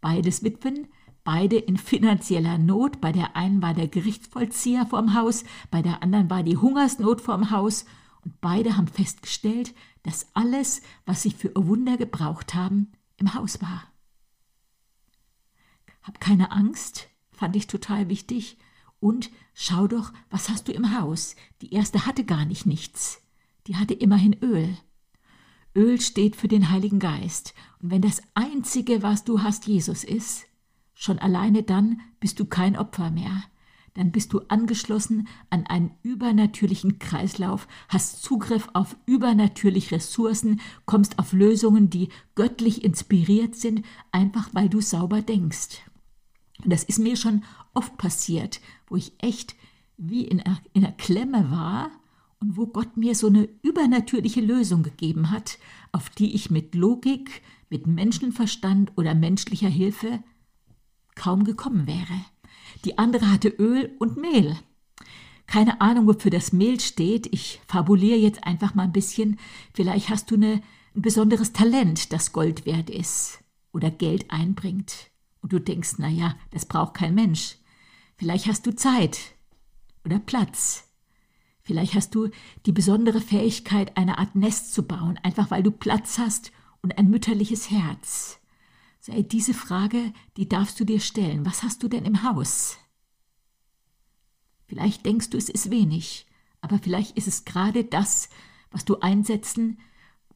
Beides 0.00 0.42
Witwen, 0.44 0.88
beide 1.24 1.56
in 1.56 1.76
finanzieller 1.76 2.58
Not, 2.58 3.00
bei 3.00 3.12
der 3.12 3.36
einen 3.36 3.62
war 3.62 3.74
der 3.74 3.88
Gerichtsvollzieher 3.88 4.86
vorm 4.86 5.14
Haus, 5.14 5.44
bei 5.70 5.82
der 5.82 6.02
anderen 6.02 6.28
war 6.28 6.42
die 6.42 6.56
Hungersnot 6.56 7.20
vorm 7.20 7.50
Haus, 7.50 7.86
und 8.24 8.40
beide 8.40 8.76
haben 8.76 8.86
festgestellt, 8.86 9.74
dass 10.04 10.28
alles, 10.34 10.82
was 11.06 11.22
sie 11.22 11.30
für 11.30 11.48
ihr 11.48 11.66
Wunder 11.66 11.96
gebraucht 11.96 12.54
haben, 12.54 12.92
im 13.16 13.34
Haus 13.34 13.60
war. 13.60 13.91
Hab 16.02 16.20
keine 16.20 16.52
Angst, 16.52 17.08
fand 17.30 17.56
ich 17.56 17.66
total 17.66 18.08
wichtig, 18.08 18.58
und 19.00 19.30
schau 19.52 19.88
doch, 19.88 20.12
was 20.30 20.48
hast 20.48 20.68
du 20.68 20.72
im 20.72 20.98
Haus? 20.98 21.34
Die 21.60 21.72
erste 21.72 22.06
hatte 22.06 22.24
gar 22.24 22.44
nicht 22.44 22.66
nichts 22.66 23.22
die 23.66 23.76
hatte 23.76 23.94
immerhin 23.94 24.36
Öl. 24.42 24.76
Öl 25.74 26.00
steht 26.00 26.36
für 26.36 26.48
den 26.48 26.70
Heiligen 26.70 26.98
Geist. 26.98 27.54
Und 27.80 27.90
wenn 27.90 28.02
das 28.02 28.22
Einzige, 28.34 29.02
was 29.02 29.24
du 29.24 29.42
hast, 29.42 29.66
Jesus 29.66 30.04
ist, 30.04 30.44
schon 30.94 31.18
alleine 31.18 31.62
dann 31.62 32.00
bist 32.20 32.38
du 32.40 32.44
kein 32.44 32.76
Opfer 32.76 33.10
mehr. 33.10 33.44
Dann 33.94 34.10
bist 34.10 34.32
du 34.32 34.40
angeschlossen 34.48 35.28
an 35.50 35.66
einen 35.66 35.92
übernatürlichen 36.02 36.98
Kreislauf, 36.98 37.68
hast 37.88 38.22
Zugriff 38.22 38.68
auf 38.72 38.96
übernatürliche 39.04 39.96
Ressourcen, 39.96 40.60
kommst 40.86 41.18
auf 41.18 41.34
Lösungen, 41.34 41.90
die 41.90 42.08
göttlich 42.34 42.84
inspiriert 42.84 43.54
sind, 43.54 43.84
einfach 44.10 44.48
weil 44.52 44.70
du 44.70 44.80
sauber 44.80 45.20
denkst. 45.20 45.82
Und 46.64 46.70
das 46.70 46.84
ist 46.84 46.98
mir 46.98 47.16
schon 47.16 47.44
oft 47.74 47.96
passiert, 47.96 48.60
wo 48.86 48.96
ich 48.96 49.12
echt 49.18 49.56
wie 49.96 50.24
in 50.24 50.40
einer, 50.40 50.60
in 50.72 50.84
einer 50.84 50.94
Klemme 50.94 51.50
war 51.50 51.90
und 52.40 52.56
wo 52.56 52.66
Gott 52.66 52.96
mir 52.96 53.14
so 53.14 53.28
eine 53.28 53.48
übernatürliche 53.62 54.40
Lösung 54.40 54.82
gegeben 54.82 55.30
hat, 55.30 55.58
auf 55.92 56.10
die 56.10 56.34
ich 56.34 56.50
mit 56.50 56.74
Logik, 56.74 57.42
mit 57.70 57.86
Menschenverstand 57.86 58.92
oder 58.96 59.14
menschlicher 59.14 59.68
Hilfe 59.68 60.22
kaum 61.14 61.44
gekommen 61.44 61.86
wäre. 61.86 62.24
Die 62.84 62.98
andere 62.98 63.30
hatte 63.30 63.48
Öl 63.48 63.94
und 63.98 64.16
Mehl. 64.16 64.56
Keine 65.46 65.80
Ahnung, 65.80 66.06
wofür 66.06 66.30
das 66.30 66.52
Mehl 66.52 66.80
steht. 66.80 67.32
Ich 67.32 67.60
fabuliere 67.68 68.18
jetzt 68.18 68.44
einfach 68.44 68.74
mal 68.74 68.84
ein 68.84 68.92
bisschen. 68.92 69.38
Vielleicht 69.74 70.08
hast 70.08 70.30
du 70.30 70.34
eine, 70.34 70.62
ein 70.96 71.02
besonderes 71.02 71.52
Talent, 71.52 72.12
das 72.12 72.32
Gold 72.32 72.66
wert 72.66 72.90
ist 72.90 73.38
oder 73.72 73.90
Geld 73.90 74.30
einbringt. 74.30 75.11
Und 75.42 75.52
du 75.52 75.60
denkst, 75.60 75.94
na 75.98 76.08
ja, 76.08 76.36
das 76.50 76.64
braucht 76.64 76.94
kein 76.94 77.14
Mensch. 77.14 77.56
Vielleicht 78.16 78.46
hast 78.46 78.66
du 78.66 78.74
Zeit 78.74 79.18
oder 80.04 80.18
Platz 80.18 80.84
Vielleicht 81.62 81.94
hast 81.94 82.14
du 82.14 82.28
die 82.66 82.72
besondere 82.72 83.20
Fähigkeit, 83.20 83.96
eine 83.96 84.18
Art 84.18 84.34
Nest 84.34 84.74
zu 84.74 84.82
bauen, 84.82 85.18
einfach 85.22 85.50
weil 85.50 85.62
du 85.62 85.70
Platz 85.70 86.18
hast 86.18 86.50
und 86.82 86.98
ein 86.98 87.08
mütterliches 87.08 87.70
Herz. 87.70 88.40
So, 89.00 89.12
ey, 89.12 89.26
diese 89.26 89.54
Frage, 89.54 90.12
die 90.36 90.48
darfst 90.48 90.78
du 90.80 90.84
dir 90.84 91.00
stellen. 91.00 91.46
Was 91.46 91.62
hast 91.62 91.82
du 91.82 91.88
denn 91.88 92.04
im 92.04 92.24
Haus? 92.24 92.78
Vielleicht 94.66 95.06
denkst 95.06 95.30
du, 95.30 95.38
es 95.38 95.48
ist 95.48 95.70
wenig, 95.70 96.26
aber 96.60 96.78
vielleicht 96.78 97.16
ist 97.16 97.28
es 97.28 97.44
gerade 97.44 97.84
das, 97.84 98.28
was 98.70 98.84
du 98.84 98.98
einsetzen 99.00 99.78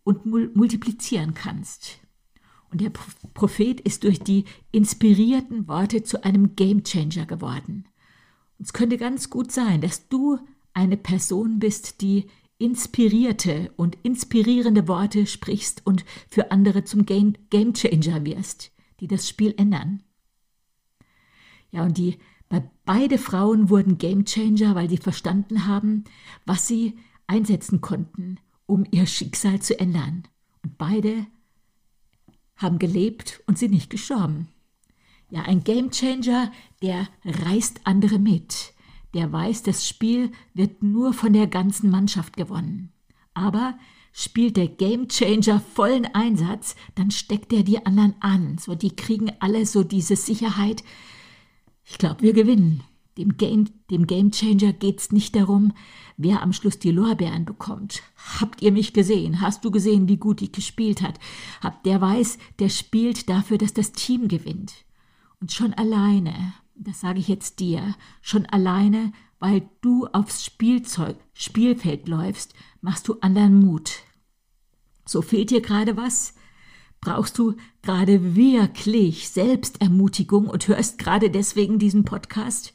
und 0.05 0.27
multiplizieren 0.27 1.35
kannst. 1.35 1.99
Und 2.70 2.81
der 2.81 2.90
Prophet 3.35 3.81
ist 3.81 4.05
durch 4.05 4.20
die 4.20 4.44
inspirierten 4.72 5.68
Worte 5.68 6.02
zu 6.02 6.24
einem 6.24 6.57
Gamechanger 6.57 7.26
geworden. 7.26 7.88
Und 8.59 8.64
es 8.64 8.72
könnte 8.72 8.96
ganz 8.96 9.31
gut 9.31 9.52
sein, 9.52 9.81
dass 9.81 10.09
du 10.09 10.38
eine 10.72 10.96
Person 10.96 11.59
bist, 11.59 12.00
die 12.00 12.26
inspirierte 12.59 13.72
und 13.76 13.96
inspirierende 14.02 14.88
Worte 14.88 15.26
sprichst 15.26 15.87
und 15.87 16.05
für 16.29 16.50
andere 16.50 16.85
zum 16.85 17.05
Game 17.05 17.35
Gamechanger 17.50 18.24
wirst, 18.24 18.72
die 19.00 19.09
das 19.09 19.29
Spiel 19.29 19.55
ändern. 19.57 20.02
Ja, 21.70 21.85
und 21.85 21.98
die 21.98 22.18
beide 22.85 23.18
Frauen 23.18 23.68
wurden 23.68 23.98
Gamechanger, 23.98 24.74
weil 24.74 24.88
sie 24.88 24.96
verstanden 24.98 25.66
haben, 25.66 26.05
was 26.46 26.66
sie 26.66 26.96
einsetzen 27.26 27.81
konnten, 27.81 28.38
um 28.66 28.87
ihr 28.90 29.07
Schicksal 29.07 29.61
zu 29.61 29.79
ändern. 29.79 30.22
Und 30.62 30.79
beide 30.79 31.26
haben 32.57 32.79
gelebt 32.79 33.42
und 33.47 33.59
sind 33.59 33.73
nicht 33.73 33.90
gestorben. 33.90 34.49
Ja, 35.31 35.42
ein 35.42 35.64
Gamechanger, 35.64 36.53
der 36.83 37.09
reißt 37.25 37.81
andere 37.85 38.19
mit 38.19 38.77
der 39.16 39.33
weiß, 39.33 39.62
das 39.62 39.88
Spiel 39.88 40.31
wird 40.53 40.83
nur 40.83 41.14
von 41.14 41.33
der 41.33 41.47
ganzen 41.47 41.90
Mannschaft 41.90 42.37
gewonnen. 42.37 42.92
Aber 43.33 43.79
spielt 44.12 44.57
der 44.57 44.69
Gamechanger 44.69 45.61
vollen 45.61 46.07
Einsatz, 46.14 46.77
dann 46.95 47.11
steckt 47.11 47.53
er 47.53 47.62
die 47.62 47.85
anderen 47.85 48.14
an. 48.21 48.59
So, 48.59 48.75
die 48.75 48.95
kriegen 48.95 49.33
alle 49.40 49.64
so 49.64 49.83
diese 49.83 50.16
Sicherheit. 50.16 50.85
Ich 51.85 51.99
glaube, 51.99 52.23
wir 52.23 52.35
gewinnen. 52.35 52.83
Dem 53.16 53.37
Game, 53.38 53.66
dem 53.90 54.07
Game 54.07 54.31
Changer 54.31 54.72
geht's 54.72 55.11
nicht 55.11 55.37
darum, 55.37 55.72
wer 56.18 56.42
am 56.42 56.52
Schluss 56.52 56.79
die 56.79 56.90
Lorbeeren 56.90 57.46
bekommt. 57.46 58.02
Habt 58.40 58.61
ihr 58.61 58.72
mich 58.72 58.92
gesehen? 58.92 59.40
Hast 59.40 59.64
du 59.64 59.70
gesehen, 59.70 60.09
wie 60.09 60.18
gut 60.18 60.42
ich 60.42 60.52
gespielt 60.52 61.00
hat? 61.00 61.18
Habt 61.62 61.87
der 61.87 62.00
weiß, 62.00 62.38
der 62.59 62.68
spielt 62.68 63.29
dafür, 63.31 63.57
dass 63.57 63.72
das 63.72 63.92
Team 63.92 64.29
gewinnt. 64.29 64.85
Und 65.40 65.52
schon 65.52 65.72
alleine, 65.74 66.52
das 66.74 67.00
sage 67.00 67.18
ich 67.18 67.29
jetzt 67.29 67.61
dir, 67.61 67.94
schon 68.20 68.44
alleine, 68.46 69.12
weil 69.38 69.68
du 69.81 70.07
aufs 70.09 70.44
Spielzeug, 70.44 71.16
Spielfeld 71.33 72.09
läufst, 72.09 72.55
machst 72.81 73.09
du 73.09 73.18
anderen 73.20 73.61
Mut. 73.61 74.02
So 75.07 75.22
fehlt 75.22 75.50
dir 75.50 75.62
gerade 75.62 75.96
was? 75.96 76.35
Brauchst 77.00 77.38
du 77.38 77.55
gerade 77.83 78.35
wirklich 78.35 79.29
Selbstermutigung 79.29 80.48
und 80.48 80.66
hörst 80.68 80.98
gerade 80.98 81.31
deswegen 81.31 81.79
diesen 81.79 82.05
Podcast? 82.05 82.74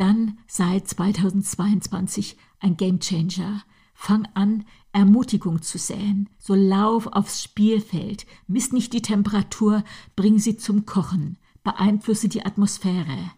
Dann 0.00 0.38
sei 0.46 0.80
2022 0.80 2.38
ein 2.58 2.78
Gamechanger. 2.78 3.62
Fang 3.92 4.26
an, 4.32 4.64
Ermutigung 4.92 5.60
zu 5.60 5.76
säen. 5.76 6.30
So 6.38 6.54
lauf 6.54 7.06
aufs 7.08 7.42
Spielfeld, 7.42 8.24
miss 8.46 8.72
nicht 8.72 8.94
die 8.94 9.02
Temperatur, 9.02 9.84
bring 10.16 10.38
sie 10.38 10.56
zum 10.56 10.86
Kochen, 10.86 11.36
beeinflusse 11.62 12.30
die 12.30 12.46
Atmosphäre. 12.46 13.30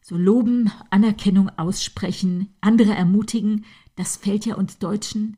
So 0.00 0.16
loben, 0.16 0.72
Anerkennung 0.88 1.50
aussprechen, 1.50 2.54
andere 2.62 2.94
ermutigen, 2.94 3.66
das 3.94 4.16
fällt 4.16 4.46
ja 4.46 4.54
uns 4.54 4.78
Deutschen 4.78 5.36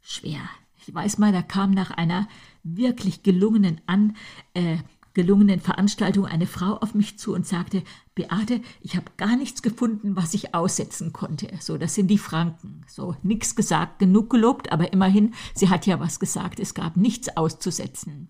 schwer. 0.00 0.40
Ich 0.86 0.94
weiß 0.94 1.18
mal, 1.18 1.32
da 1.32 1.42
kam 1.42 1.72
nach 1.72 1.90
einer 1.90 2.28
wirklich 2.62 3.22
gelungenen, 3.22 3.82
an, 3.84 4.16
äh, 4.54 4.78
gelungenen 5.14 5.60
Veranstaltung 5.60 6.26
eine 6.26 6.46
Frau 6.46 6.76
auf 6.76 6.94
mich 6.94 7.18
zu 7.18 7.34
und 7.34 7.46
sagte, 7.46 7.82
Beate, 8.14 8.60
ich 8.80 8.96
habe 8.96 9.06
gar 9.16 9.36
nichts 9.36 9.62
gefunden, 9.62 10.16
was 10.16 10.34
ich 10.34 10.54
aussetzen 10.54 11.12
konnte. 11.12 11.48
So, 11.60 11.78
das 11.78 11.94
sind 11.94 12.08
die 12.08 12.18
Franken. 12.18 12.82
So, 12.88 13.16
nichts 13.22 13.56
gesagt, 13.56 14.00
genug 14.00 14.28
gelobt, 14.30 14.72
aber 14.72 14.92
immerhin, 14.92 15.34
sie 15.54 15.70
hat 15.70 15.86
ja 15.86 16.00
was 16.00 16.20
gesagt. 16.20 16.60
Es 16.60 16.74
gab 16.74 16.96
nichts 16.96 17.36
auszusetzen. 17.36 18.28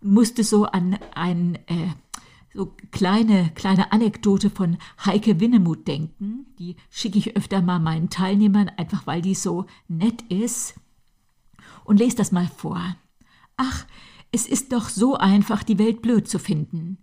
Und 0.00 0.12
musste 0.12 0.44
so 0.44 0.66
an 0.66 0.98
ein 1.14 1.56
äh, 1.66 1.88
so 2.54 2.72
kleine, 2.92 3.50
kleine 3.54 3.90
Anekdote 3.90 4.48
von 4.48 4.78
Heike 5.04 5.40
Winnemuth 5.40 5.88
denken. 5.88 6.46
Die 6.58 6.76
schicke 6.88 7.18
ich 7.18 7.36
öfter 7.36 7.60
mal 7.60 7.80
meinen 7.80 8.10
Teilnehmern, 8.10 8.70
einfach 8.76 9.06
weil 9.06 9.22
die 9.22 9.34
so 9.34 9.66
nett 9.88 10.22
ist 10.28 10.74
und 11.84 11.98
lese 11.98 12.16
das 12.16 12.30
mal 12.30 12.48
vor. 12.56 12.96
Ach, 13.56 13.84
es 14.34 14.48
ist 14.48 14.72
doch 14.72 14.88
so 14.88 15.14
einfach, 15.14 15.62
die 15.62 15.78
Welt 15.78 16.02
blöd 16.02 16.28
zu 16.28 16.40
finden. 16.40 16.98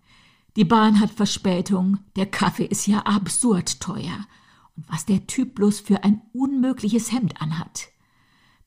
Die 0.58 0.66
Bahn 0.66 1.00
hat 1.00 1.12
Verspätung, 1.12 2.00
der 2.18 2.26
Kaffee 2.26 2.66
ist 2.66 2.88
ja 2.88 3.00
absurd 3.00 3.80
teuer. 3.80 4.28
Und 4.76 4.90
was 4.90 5.06
der 5.06 5.28
Typ 5.28 5.56
bloß 5.56 5.80
für 5.80 6.04
ein 6.04 6.22
unmögliches 6.34 7.14
Hemd 7.14 7.42
anhat. 7.42 7.88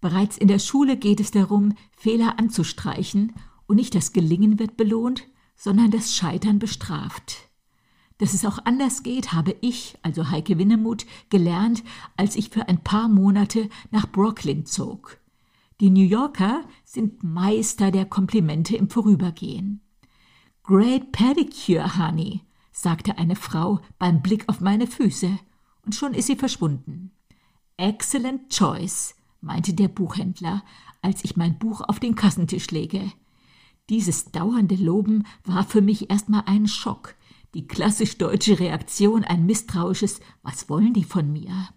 Bereits 0.01 0.39
in 0.39 0.49
der 0.49 0.59
Schule 0.59 0.97
geht 0.97 1.21
es 1.21 1.31
darum, 1.31 1.75
Fehler 1.95 2.39
anzustreichen, 2.39 3.35
und 3.67 3.77
nicht 3.77 3.95
das 3.95 4.13
Gelingen 4.13 4.59
wird 4.59 4.79
belohnt, 4.79 5.25
sondern 5.57 5.91
das 5.91 6.15
Scheitern 6.15 6.59
bestraft. 6.59 7.49
Dass 8.17 8.33
es 8.33 8.47
auch 8.47 8.59
anders 8.65 9.03
geht, 9.03 9.33
habe 9.33 9.57
ich, 9.61 9.97
also 10.03 10.31
Heike 10.31 10.59
Winnemuth, 10.59 11.05
gelernt, 11.29 11.83
als 12.17 12.35
ich 12.37 12.49
für 12.49 12.69
ein 12.69 12.83
paar 12.83 13.09
Monate 13.09 13.69
nach 13.91 14.11
Brooklyn 14.11 14.65
zog. 14.65 15.19
Die 15.81 15.91
New 15.91 16.05
Yorker 16.05 16.63
sind 16.85 17.25
Meister 17.25 17.91
der 17.91 18.05
Komplimente 18.05 18.77
im 18.77 18.89
Vorübergehen. 18.89 19.81
Great 20.63 21.11
Pedicure, 21.11 21.99
Honey, 21.99 22.43
sagte 22.71 23.19
eine 23.19 23.37
Frau 23.37 23.81
beim 23.99 24.23
Blick 24.23 24.49
auf 24.49 24.61
meine 24.61 24.87
Füße, 24.87 25.39
und 25.85 25.95
schon 25.95 26.15
ist 26.15 26.27
sie 26.27 26.37
verschwunden. 26.37 27.11
Excellent 27.77 28.51
choice, 28.51 29.15
meinte 29.41 29.75
der 29.75 29.89
Buchhändler, 29.89 30.63
als 31.03 31.25
ich 31.25 31.37
mein 31.37 31.59
Buch 31.59 31.83
auf 31.83 32.01
den 32.01 32.15
Kassentisch 32.15 32.71
lege. 32.71 33.13
Dieses 33.91 34.31
dauernde 34.31 34.77
Loben 34.77 35.25
war 35.45 35.65
für 35.65 35.83
mich 35.83 36.09
erstmal 36.09 36.45
ein 36.47 36.69
Schock, 36.69 37.15
die 37.53 37.67
klassisch 37.67 38.17
deutsche 38.17 38.59
Reaktion, 38.59 39.25
ein 39.25 39.45
misstrauisches 39.45 40.21
Was 40.43 40.69
wollen 40.69 40.95
die 40.95 41.05
von 41.05 41.33
mir? 41.33 41.69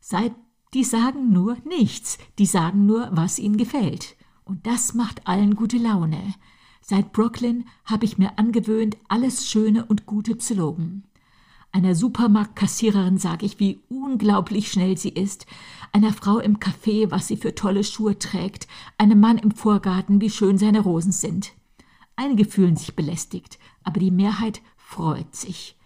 Seit 0.00 0.34
die 0.74 0.84
sagen 0.84 1.32
nur 1.32 1.56
nichts, 1.64 2.18
die 2.38 2.46
sagen 2.46 2.86
nur, 2.86 3.08
was 3.12 3.38
ihnen 3.38 3.56
gefällt. 3.56 4.16
Und 4.44 4.66
das 4.66 4.94
macht 4.94 5.26
allen 5.26 5.54
gute 5.54 5.78
Laune. 5.78 6.34
Seit 6.80 7.12
Brooklyn 7.12 7.64
habe 7.84 8.04
ich 8.04 8.18
mir 8.18 8.38
angewöhnt, 8.38 8.96
alles 9.08 9.48
Schöne 9.48 9.84
und 9.84 10.06
Gute 10.06 10.38
zu 10.38 10.54
loben. 10.54 11.04
Einer 11.70 11.94
Supermarktkassiererin 11.94 13.16
sage 13.16 13.46
ich, 13.46 13.58
wie 13.58 13.80
unglaublich 13.88 14.70
schnell 14.70 14.98
sie 14.98 15.08
ist, 15.08 15.46
einer 15.92 16.12
Frau 16.12 16.38
im 16.38 16.58
Café, 16.58 17.10
was 17.10 17.28
sie 17.28 17.36
für 17.36 17.54
tolle 17.54 17.84
Schuhe 17.84 18.18
trägt, 18.18 18.66
einem 18.98 19.20
Mann 19.20 19.38
im 19.38 19.52
Vorgarten, 19.52 20.20
wie 20.20 20.28
schön 20.28 20.58
seine 20.58 20.80
Rosen 20.80 21.12
sind. 21.12 21.52
Einige 22.16 22.44
fühlen 22.44 22.76
sich 22.76 22.94
belästigt, 22.94 23.58
aber 23.84 24.00
die 24.00 24.10
Mehrheit 24.10 24.60
freut 24.76 25.34
sich. 25.34 25.76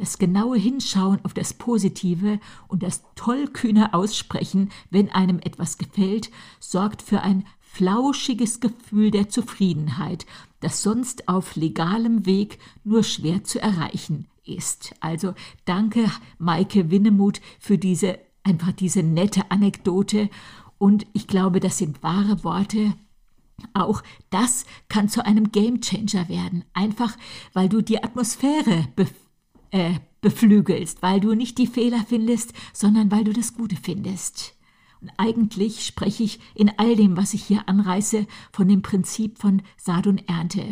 Das 0.00 0.16
genaue 0.16 0.56
Hinschauen 0.56 1.22
auf 1.26 1.34
das 1.34 1.52
Positive 1.52 2.40
und 2.68 2.82
das 2.82 3.02
tollkühne 3.16 3.92
Aussprechen, 3.92 4.70
wenn 4.88 5.10
einem 5.10 5.40
etwas 5.40 5.76
gefällt, 5.76 6.30
sorgt 6.58 7.02
für 7.02 7.20
ein 7.20 7.44
flauschiges 7.60 8.60
Gefühl 8.60 9.10
der 9.10 9.28
Zufriedenheit, 9.28 10.24
das 10.60 10.82
sonst 10.82 11.28
auf 11.28 11.54
legalem 11.54 12.24
Weg 12.24 12.58
nur 12.82 13.02
schwer 13.02 13.44
zu 13.44 13.60
erreichen 13.60 14.26
ist. 14.42 14.94
Also 15.00 15.34
danke 15.66 16.10
Maike 16.38 16.90
Winnemuth 16.90 17.42
für 17.58 17.76
diese 17.76 18.18
einfach 18.42 18.72
diese 18.72 19.02
nette 19.02 19.50
Anekdote 19.50 20.30
und 20.78 21.06
ich 21.12 21.26
glaube, 21.26 21.60
das 21.60 21.76
sind 21.76 22.02
wahre 22.02 22.42
Worte. 22.42 22.94
Auch 23.74 24.02
das 24.30 24.64
kann 24.88 25.10
zu 25.10 25.26
einem 25.26 25.52
Gamechanger 25.52 26.30
werden, 26.30 26.64
einfach 26.72 27.18
weil 27.52 27.68
du 27.68 27.82
die 27.82 28.02
Atmosphäre 28.02 28.88
äh, 29.70 29.94
beflügelst, 30.20 31.02
weil 31.02 31.20
du 31.20 31.34
nicht 31.34 31.58
die 31.58 31.66
Fehler 31.66 32.04
findest, 32.06 32.52
sondern 32.72 33.10
weil 33.10 33.24
du 33.24 33.32
das 33.32 33.54
Gute 33.54 33.76
findest. 33.76 34.54
Und 35.00 35.10
eigentlich 35.16 35.86
spreche 35.86 36.22
ich 36.22 36.40
in 36.54 36.70
all 36.76 36.94
dem, 36.94 37.16
was 37.16 37.32
ich 37.32 37.42
hier 37.42 37.68
anreiße, 37.68 38.26
von 38.52 38.68
dem 38.68 38.82
Prinzip 38.82 39.38
von 39.38 39.62
Saat 39.76 40.06
und 40.06 40.28
Ernte. 40.28 40.64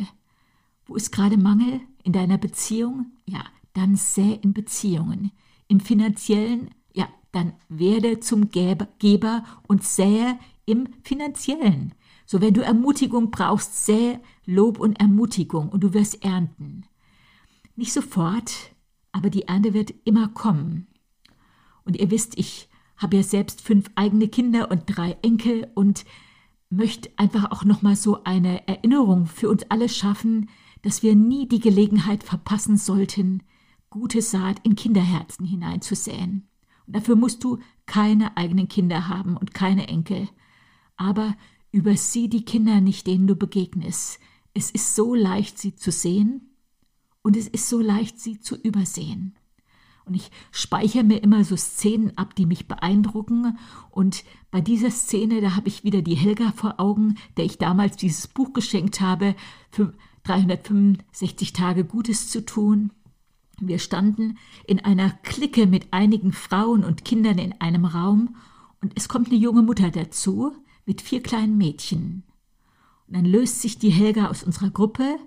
Wo 0.87 0.97
ist 0.97 1.13
gerade 1.13 1.39
Mangel? 1.39 1.81
In 2.05 2.13
deiner 2.13 2.39
Beziehung? 2.39 3.07
Ja, 3.27 3.45
dann 3.75 3.97
säe 3.97 4.39
in 4.43 4.53
Beziehungen. 4.53 5.33
Im 5.67 5.81
finanziellen? 5.81 6.71
Ja, 6.95 7.09
dann 7.33 7.53
werde 7.69 8.21
zum 8.21 8.51
Geber 8.51 9.45
und 9.67 9.85
sähe 9.85 10.39
im 10.67 10.89
finanziellen. 11.03 11.95
So, 12.27 12.41
wenn 12.43 12.55
du 12.55 12.63
Ermutigung 12.63 13.31
brauchst, 13.31 13.87
sähe 13.87 14.21
Lob 14.45 14.79
und 14.79 15.01
Ermutigung 15.01 15.71
und 15.71 15.83
du 15.83 15.95
wirst 15.95 16.23
ernten. 16.23 16.85
Nicht 17.77 17.93
sofort, 17.93 18.73
aber 19.19 19.31
die 19.31 19.49
Ernte 19.49 19.75
wird 19.75 19.93
immer 20.05 20.29
kommen. 20.29 20.87
Und 21.85 21.97
ihr 21.97 22.13
wisst, 22.13 22.39
ich 22.39 22.69
habe 22.97 23.17
ja 23.17 23.25
selbst 23.25 23.61
fünf 23.63 23.91
eigene 23.97 24.29
Kinder 24.29 24.71
und 24.71 24.85
drei 24.87 25.17
Enkel 25.23 25.67
und 25.75 26.05
möchte 26.71 27.11
einfach 27.17 27.51
auch 27.51 27.65
noch 27.65 27.83
mal 27.83 27.97
so 27.97 28.23
eine 28.23 28.69
Erinnerung 28.69 29.27
für 29.27 29.49
uns 29.49 29.65
alle 29.71 29.89
schaffen, 29.89 30.49
dass 30.83 31.03
wir 31.03 31.17
nie 31.17 31.49
die 31.49 31.59
Gelegenheit 31.59 32.23
verpassen 32.23 32.77
sollten, 32.77 33.43
gute 33.91 34.23
Saat 34.23 34.61
in 34.65 34.77
Kinderherzen 34.77 35.45
hineinzusäen. 35.45 36.49
Und 36.87 36.95
dafür 36.95 37.17
musst 37.17 37.43
du 37.43 37.59
keine 37.87 38.37
eigenen 38.37 38.69
Kinder 38.69 39.09
haben 39.09 39.37
und 39.37 39.53
keine 39.53 39.89
Enkel. 39.89 40.29
Aber 40.97 41.35
übersieh 41.73 42.29
die 42.29 42.45
Kinder 42.45 42.81
nicht, 42.81 43.09
denen 43.09 43.27
du 43.27 43.35
begegnest. 43.35 44.21
Es 44.55 44.71
ist 44.71 44.95
so 44.95 45.13
leicht, 45.17 45.59
sie 45.59 45.75
zu 45.75 45.91
sehen 45.91 46.49
und 47.29 47.37
es 47.37 47.47
ist 47.47 47.69
so 47.69 47.79
leicht, 47.79 48.19
sie 48.19 48.41
zu 48.41 48.57
übersehen. 48.57 49.37
Und 50.07 50.15
ich 50.15 50.31
speichere 50.51 51.05
mir 51.05 51.23
immer 51.23 51.45
so 51.45 51.59
Szenen 51.59 52.17
ab, 52.17 52.35
die 52.35 52.47
mich 52.47 52.69
beeindrucken. 52.69 53.59
Und 53.91 54.25
bei 54.51 54.63
dieser 54.63 54.91
Szene, 54.91 55.43
da 55.43 55.55
habe 55.55 55.69
ich 55.69 55.85
wieder 55.85 56.01
die 56.01 56.15
Helga 56.15 56.53
vor 56.53 56.81
Augen, 56.81 57.17
der 57.37 57.45
ich 57.45 57.59
damals 57.59 57.99
dieses 57.99 58.29
Buch 58.29 58.55
geschenkt 58.55 59.03
habe, 59.03 59.35
für 59.71 59.93
365 60.23 61.53
Tage 61.53 61.85
Gutes 61.85 62.31
zu 62.31 62.47
tun. 62.47 62.95
Wir 63.61 63.79
standen 63.79 64.39
in 64.67 64.83
einer 64.83 65.11
Clique 65.23 65.67
mit 65.67 65.89
einigen 65.93 66.33
Frauen 66.33 66.83
und 66.83 67.05
Kindern 67.05 67.37
in 67.37 67.61
einem 67.61 67.85
Raum 67.85 68.37
und 68.81 68.95
es 68.97 69.07
kommt 69.07 69.29
eine 69.29 69.37
junge 69.37 69.61
Mutter 69.61 69.91
dazu 69.91 70.57
mit 70.87 71.03
vier 71.03 71.23
kleinen 71.23 71.59
Mädchen. 71.59 72.23
Und 73.07 73.17
dann 73.17 73.27
löst 73.27 73.61
sich 73.61 73.79
die 73.79 73.91
Helga 73.91 74.31
aus 74.31 74.43
unserer 74.43 74.71
Gruppe 74.71 75.19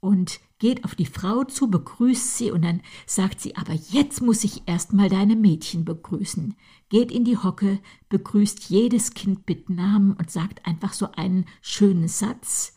und 0.00 0.40
geht 0.58 0.84
auf 0.84 0.94
die 0.94 1.06
Frau 1.06 1.44
zu, 1.44 1.68
begrüßt 1.68 2.38
sie 2.38 2.50
und 2.50 2.62
dann 2.62 2.80
sagt 3.06 3.40
sie, 3.40 3.56
aber 3.56 3.74
jetzt 3.74 4.22
muss 4.22 4.44
ich 4.44 4.62
erst 4.66 4.92
mal 4.92 5.08
deine 5.08 5.36
Mädchen 5.36 5.84
begrüßen. 5.84 6.54
Geht 6.88 7.12
in 7.12 7.24
die 7.24 7.36
Hocke, 7.36 7.80
begrüßt 8.08 8.70
jedes 8.70 9.12
Kind 9.12 9.46
mit 9.48 9.68
Namen 9.68 10.12
und 10.12 10.30
sagt 10.30 10.66
einfach 10.66 10.92
so 10.92 11.12
einen 11.12 11.46
schönen 11.60 12.08
Satz. 12.08 12.74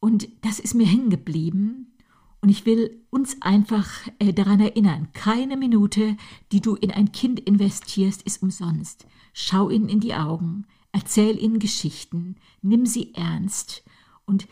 Und 0.00 0.28
das 0.42 0.58
ist 0.58 0.74
mir 0.74 0.86
hängen 0.86 1.10
geblieben. 1.10 1.92
Und 2.40 2.50
ich 2.50 2.66
will 2.66 3.02
uns 3.10 3.40
einfach 3.42 3.88
äh, 4.18 4.32
daran 4.32 4.60
erinnern, 4.60 5.08
keine 5.12 5.56
Minute, 5.56 6.16
die 6.52 6.60
du 6.60 6.76
in 6.76 6.90
ein 6.90 7.10
Kind 7.12 7.40
investierst, 7.40 8.22
ist 8.22 8.42
umsonst. 8.42 9.06
Schau 9.32 9.70
ihnen 9.70 9.88
in 9.88 10.00
die 10.00 10.14
Augen, 10.14 10.66
erzähl 10.92 11.42
ihnen 11.42 11.58
Geschichten, 11.58 12.36
nimm 12.62 12.86
sie 12.86 13.14
ernst 13.14 13.84
und 14.26 14.46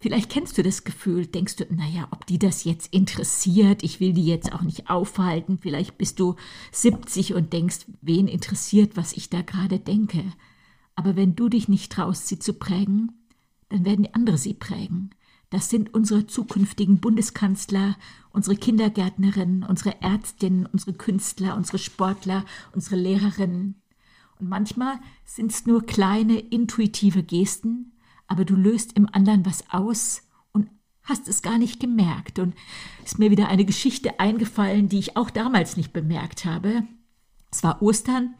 Vielleicht 0.00 0.30
kennst 0.30 0.56
du 0.56 0.62
das 0.62 0.84
Gefühl, 0.84 1.26
denkst 1.26 1.56
du, 1.56 1.66
naja, 1.70 2.06
ob 2.12 2.24
die 2.26 2.38
das 2.38 2.62
jetzt 2.62 2.92
interessiert, 2.92 3.82
ich 3.82 3.98
will 3.98 4.12
die 4.12 4.26
jetzt 4.26 4.52
auch 4.52 4.62
nicht 4.62 4.88
aufhalten, 4.88 5.58
vielleicht 5.58 5.98
bist 5.98 6.20
du 6.20 6.36
70 6.70 7.34
und 7.34 7.52
denkst, 7.52 7.86
wen 8.00 8.28
interessiert, 8.28 8.96
was 8.96 9.12
ich 9.12 9.28
da 9.28 9.42
gerade 9.42 9.80
denke. 9.80 10.24
Aber 10.94 11.16
wenn 11.16 11.34
du 11.34 11.48
dich 11.48 11.68
nicht 11.68 11.90
traust, 11.90 12.28
sie 12.28 12.38
zu 12.38 12.54
prägen, 12.54 13.12
dann 13.70 13.84
werden 13.84 14.04
die 14.04 14.14
andere 14.14 14.38
sie 14.38 14.54
prägen. 14.54 15.10
Das 15.50 15.68
sind 15.70 15.94
unsere 15.94 16.26
zukünftigen 16.26 17.00
Bundeskanzler, 17.00 17.96
unsere 18.30 18.56
Kindergärtnerinnen, 18.56 19.64
unsere 19.64 20.00
Ärztinnen, 20.00 20.66
unsere 20.66 20.92
Künstler, 20.92 21.56
unsere 21.56 21.78
Sportler, 21.78 22.44
unsere 22.72 22.96
Lehrerinnen. 22.96 23.82
Und 24.38 24.48
manchmal 24.48 25.00
sind 25.24 25.50
es 25.50 25.66
nur 25.66 25.84
kleine 25.86 26.38
intuitive 26.38 27.22
Gesten, 27.24 27.92
aber 28.28 28.44
du 28.44 28.54
löst 28.54 28.92
im 28.92 29.08
anderen 29.12 29.44
was 29.44 29.64
aus 29.70 30.22
und 30.52 30.70
hast 31.02 31.26
es 31.26 31.42
gar 31.42 31.58
nicht 31.58 31.80
gemerkt. 31.80 32.38
Und 32.38 32.54
ist 33.04 33.18
mir 33.18 33.30
wieder 33.30 33.48
eine 33.48 33.64
Geschichte 33.64 34.20
eingefallen, 34.20 34.88
die 34.88 34.98
ich 34.98 35.16
auch 35.16 35.30
damals 35.30 35.76
nicht 35.76 35.92
bemerkt 35.92 36.44
habe. 36.44 36.84
Es 37.50 37.64
war 37.64 37.82
Ostern. 37.82 38.34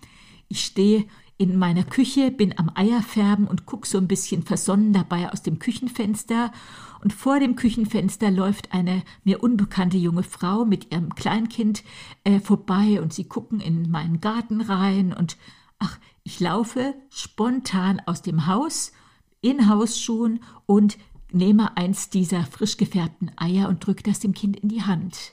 Ich 0.49 0.65
stehe 0.65 1.07
in 1.39 1.57
meiner 1.57 1.85
Küche, 1.85 2.31
bin 2.31 2.59
am 2.59 2.71
Eierfärben 2.75 3.47
und 3.47 3.65
guck 3.65 3.87
so 3.87 3.97
ein 3.97 4.09
bisschen 4.09 4.43
versonnen 4.43 4.93
dabei 4.93 5.33
aus 5.33 5.43
dem 5.43 5.59
Küchenfenster. 5.59 6.53
Und 7.01 7.13
vor 7.13 7.39
dem 7.39 7.55
Küchenfenster 7.55 8.31
läuft 8.31 8.75
eine 8.75 9.03
mir 9.23 9.43
unbekannte 9.43 9.97
junge 9.97 10.25
Frau 10.25 10.65
mit 10.65 10.93
ihrem 10.93 11.15
Kleinkind 11.15 11.85
äh, 12.25 12.41
vorbei 12.41 13.01
und 13.01 13.13
sie 13.13 13.25
gucken 13.25 13.61
in 13.61 13.89
meinen 13.89 14.21
Garten 14.21 14.61
rein 14.61 15.13
und 15.13 15.37
ach, 15.79 15.99
ich 16.25 16.41
laufe 16.41 16.95
spontan 17.09 18.03
aus 18.05 18.21
dem 18.21 18.47
Haus 18.47 18.93
in 19.41 19.69
Hausschuhen 19.69 20.41
und 20.67 20.99
nehme 21.33 21.77
eins 21.77 22.11
dieser 22.11 22.45
frisch 22.45 22.77
gefärbten 22.77 23.31
Eier 23.37 23.69
und 23.69 23.87
drücke 23.87 24.03
das 24.03 24.21
dem 24.21 24.33
Kind 24.33 24.59
in 24.59 24.69
die 24.69 24.83
Hand. 24.83 25.33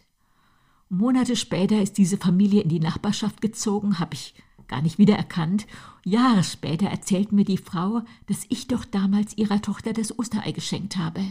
Monate 0.89 1.35
später 1.35 1.81
ist 1.81 1.97
diese 1.97 2.17
Familie 2.17 2.61
in 2.61 2.69
die 2.69 2.79
Nachbarschaft 2.79 3.41
gezogen, 3.41 3.99
habe 3.99 4.13
ich 4.13 4.35
gar 4.67 4.81
nicht 4.81 4.97
wiedererkannt. 4.97 5.67
Jahre 6.03 6.43
später 6.43 6.87
erzählt 6.87 7.31
mir 7.31 7.45
die 7.45 7.57
Frau, 7.57 8.01
dass 8.27 8.45
ich 8.49 8.67
doch 8.67 8.85
damals 8.85 9.37
ihrer 9.37 9.61
Tochter 9.61 9.93
das 9.93 10.17
Osterei 10.17 10.51
geschenkt 10.51 10.97
habe. 10.97 11.21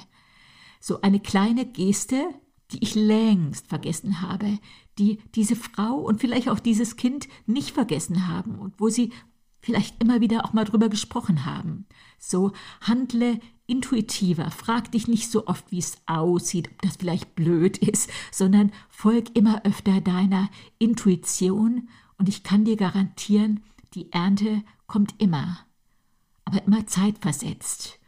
So 0.80 1.00
eine 1.00 1.20
kleine 1.20 1.66
Geste, 1.66 2.26
die 2.72 2.82
ich 2.82 2.94
längst 2.94 3.66
vergessen 3.66 4.20
habe, 4.20 4.58
die 4.98 5.18
diese 5.34 5.56
Frau 5.56 5.94
und 5.96 6.20
vielleicht 6.20 6.48
auch 6.48 6.60
dieses 6.60 6.96
Kind 6.96 7.28
nicht 7.46 7.70
vergessen 7.70 8.28
haben 8.28 8.58
und 8.58 8.74
wo 8.78 8.88
sie 8.88 9.12
vielleicht 9.64 10.02
immer 10.02 10.20
wieder 10.20 10.44
auch 10.44 10.52
mal 10.52 10.64
drüber 10.64 10.88
gesprochen 10.88 11.44
haben. 11.44 11.86
So 12.18 12.52
handle 12.82 13.40
intuitiver, 13.66 14.50
frag 14.50 14.92
dich 14.92 15.08
nicht 15.08 15.30
so 15.30 15.46
oft, 15.46 15.70
wie 15.70 15.78
es 15.78 15.96
aussieht, 16.06 16.68
ob 16.70 16.82
das 16.82 16.96
vielleicht 16.96 17.34
blöd 17.34 17.78
ist, 17.78 18.10
sondern 18.30 18.72
folg 18.90 19.34
immer 19.34 19.64
öfter 19.64 20.00
deiner 20.00 20.50
Intuition 20.78 21.88
und 22.18 22.28
ich 22.28 22.42
kann 22.42 22.64
dir 22.64 22.76
garantieren, 22.76 23.64
die 23.94 24.12
Ernte 24.12 24.62
kommt 24.86 25.14
immer, 25.18 25.58
aber 26.44 26.62
immer 26.64 26.86
zeitversetzt. 26.86 27.98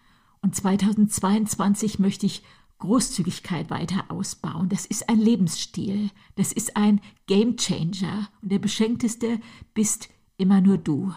Und 0.43 0.55
2022 0.55 1.99
möchte 1.99 2.27
ich 2.27 2.43
Großzügigkeit 2.79 3.71
weiter 3.71 4.05
ausbauen. 4.11 4.69
Das 4.69 4.85
ist 4.85 5.09
ein 5.09 5.19
Lebensstil, 5.19 6.11
das 6.35 6.53
ist 6.53 6.77
ein 6.77 7.01
Gamechanger 7.27 8.29
und 8.43 8.53
der 8.53 8.59
beschenkteste 8.59 9.41
bist 9.73 10.11
immer 10.37 10.61
nur 10.61 10.77
du. 10.77 11.15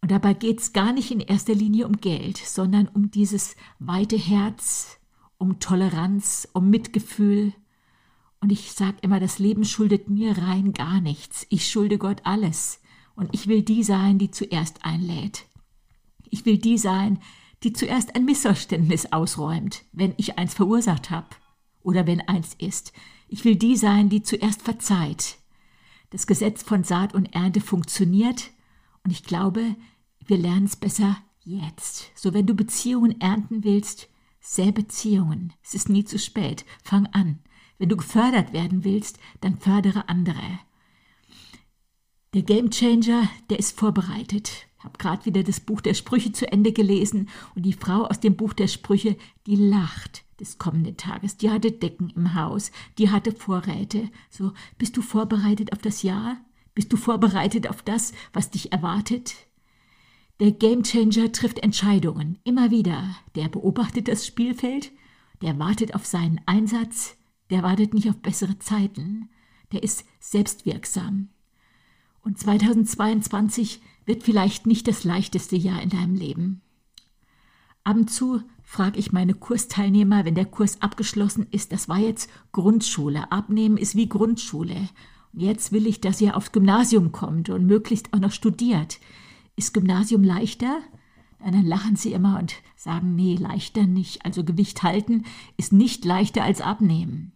Und 0.00 0.10
dabei 0.10 0.34
geht 0.34 0.60
es 0.60 0.72
gar 0.72 0.92
nicht 0.92 1.10
in 1.10 1.20
erster 1.20 1.54
Linie 1.54 1.86
um 1.86 1.96
Geld, 1.96 2.38
sondern 2.38 2.88
um 2.88 3.10
dieses 3.10 3.56
weite 3.78 4.16
Herz, 4.16 4.98
um 5.38 5.60
Toleranz, 5.60 6.48
um 6.52 6.70
Mitgefühl. 6.70 7.52
Und 8.40 8.52
ich 8.52 8.72
sage 8.72 8.98
immer, 9.02 9.20
das 9.20 9.38
Leben 9.38 9.64
schuldet 9.64 10.08
mir 10.08 10.38
rein 10.38 10.72
gar 10.72 11.00
nichts. 11.00 11.46
Ich 11.50 11.68
schulde 11.68 11.98
Gott 11.98 12.20
alles. 12.24 12.80
Und 13.16 13.34
ich 13.34 13.48
will 13.48 13.62
die 13.62 13.82
sein, 13.82 14.18
die 14.18 14.30
zuerst 14.30 14.84
einlädt. 14.84 15.46
Ich 16.30 16.46
will 16.46 16.58
die 16.58 16.78
sein, 16.78 17.18
die 17.64 17.72
zuerst 17.72 18.14
ein 18.14 18.24
Missverständnis 18.24 19.12
ausräumt, 19.12 19.84
wenn 19.92 20.14
ich 20.16 20.38
eins 20.38 20.54
verursacht 20.54 21.10
habe 21.10 21.28
oder 21.82 22.06
wenn 22.06 22.20
eins 22.20 22.54
ist. 22.58 22.92
Ich 23.28 23.44
will 23.44 23.56
die 23.56 23.76
sein, 23.76 24.08
die 24.08 24.22
zuerst 24.22 24.62
verzeiht. 24.62 25.38
Das 26.10 26.26
Gesetz 26.26 26.62
von 26.62 26.84
Saat 26.84 27.14
und 27.14 27.34
Ernte 27.34 27.60
funktioniert, 27.60 28.50
und 29.04 29.10
ich 29.10 29.22
glaube, 29.22 29.76
wir 30.26 30.36
lernen 30.36 30.66
es 30.66 30.76
besser 30.76 31.16
jetzt. 31.40 32.10
So, 32.14 32.34
wenn 32.34 32.46
du 32.46 32.54
Beziehungen 32.54 33.20
ernten 33.20 33.64
willst, 33.64 34.08
säe 34.40 34.72
Beziehungen. 34.72 35.52
Es 35.62 35.74
ist 35.74 35.88
nie 35.88 36.04
zu 36.04 36.18
spät. 36.18 36.64
Fang 36.82 37.06
an. 37.12 37.40
Wenn 37.78 37.88
du 37.88 37.96
gefördert 37.96 38.52
werden 38.52 38.84
willst, 38.84 39.18
dann 39.40 39.58
fördere 39.58 40.08
andere. 40.08 40.60
Der 42.34 42.42
Game 42.42 42.70
Changer, 42.70 43.28
der 43.48 43.58
ist 43.58 43.78
vorbereitet. 43.78 44.66
Ich 44.78 44.84
habe 44.84 44.98
gerade 44.98 45.24
wieder 45.24 45.42
das 45.42 45.60
Buch 45.60 45.80
der 45.80 45.94
Sprüche 45.94 46.32
zu 46.32 46.50
Ende 46.50 46.72
gelesen 46.72 47.28
und 47.54 47.62
die 47.62 47.72
Frau 47.72 48.04
aus 48.04 48.20
dem 48.20 48.36
Buch 48.36 48.52
der 48.52 48.68
Sprüche, 48.68 49.16
die 49.46 49.56
lacht 49.56 50.24
des 50.38 50.58
kommenden 50.58 50.96
Tages. 50.96 51.36
Die 51.36 51.50
hatte 51.50 51.72
Decken 51.72 52.10
im 52.10 52.34
Haus, 52.34 52.70
die 52.98 53.10
hatte 53.10 53.32
Vorräte. 53.32 54.10
So, 54.30 54.52
bist 54.76 54.96
du 54.96 55.02
vorbereitet 55.02 55.72
auf 55.72 55.78
das 55.78 56.02
Jahr? 56.02 56.36
Bist 56.78 56.92
du 56.92 56.96
vorbereitet 56.96 57.68
auf 57.68 57.82
das, 57.82 58.12
was 58.32 58.50
dich 58.50 58.70
erwartet? 58.70 59.34
Der 60.38 60.52
Gamechanger 60.52 61.32
trifft 61.32 61.58
Entscheidungen, 61.58 62.38
immer 62.44 62.70
wieder. 62.70 63.16
Der 63.34 63.48
beobachtet 63.48 64.06
das 64.06 64.24
Spielfeld, 64.24 64.92
der 65.42 65.58
wartet 65.58 65.96
auf 65.96 66.06
seinen 66.06 66.40
Einsatz, 66.46 67.16
der 67.50 67.64
wartet 67.64 67.94
nicht 67.94 68.08
auf 68.08 68.18
bessere 68.18 68.60
Zeiten, 68.60 69.28
der 69.72 69.82
ist 69.82 70.04
selbstwirksam. 70.20 71.30
Und 72.22 72.38
2022 72.38 73.80
wird 74.06 74.22
vielleicht 74.22 74.68
nicht 74.68 74.86
das 74.86 75.02
leichteste 75.02 75.56
Jahr 75.56 75.82
in 75.82 75.90
deinem 75.90 76.14
Leben. 76.14 76.60
Ab 77.82 77.96
und 77.96 78.08
zu 78.08 78.40
frage 78.62 79.00
ich 79.00 79.10
meine 79.10 79.34
Kursteilnehmer, 79.34 80.24
wenn 80.24 80.36
der 80.36 80.46
Kurs 80.46 80.80
abgeschlossen 80.80 81.48
ist, 81.50 81.72
das 81.72 81.88
war 81.88 81.98
jetzt 81.98 82.30
Grundschule, 82.52 83.32
abnehmen 83.32 83.78
ist 83.78 83.96
wie 83.96 84.08
Grundschule. 84.08 84.88
Jetzt 85.32 85.72
will 85.72 85.86
ich, 85.86 86.00
dass 86.00 86.20
ihr 86.20 86.36
aufs 86.36 86.52
Gymnasium 86.52 87.12
kommt 87.12 87.50
und 87.50 87.66
möglichst 87.66 88.12
auch 88.12 88.18
noch 88.18 88.32
studiert. 88.32 88.98
Ist 89.56 89.74
Gymnasium 89.74 90.22
leichter? 90.22 90.80
Dann 91.40 91.64
lachen 91.64 91.96
sie 91.96 92.12
immer 92.12 92.38
und 92.38 92.56
sagen, 92.76 93.14
nee, 93.14 93.36
leichter 93.36 93.86
nicht. 93.86 94.24
Also 94.24 94.44
Gewicht 94.44 94.82
halten 94.82 95.24
ist 95.56 95.72
nicht 95.72 96.04
leichter 96.04 96.42
als 96.42 96.60
abnehmen. 96.60 97.32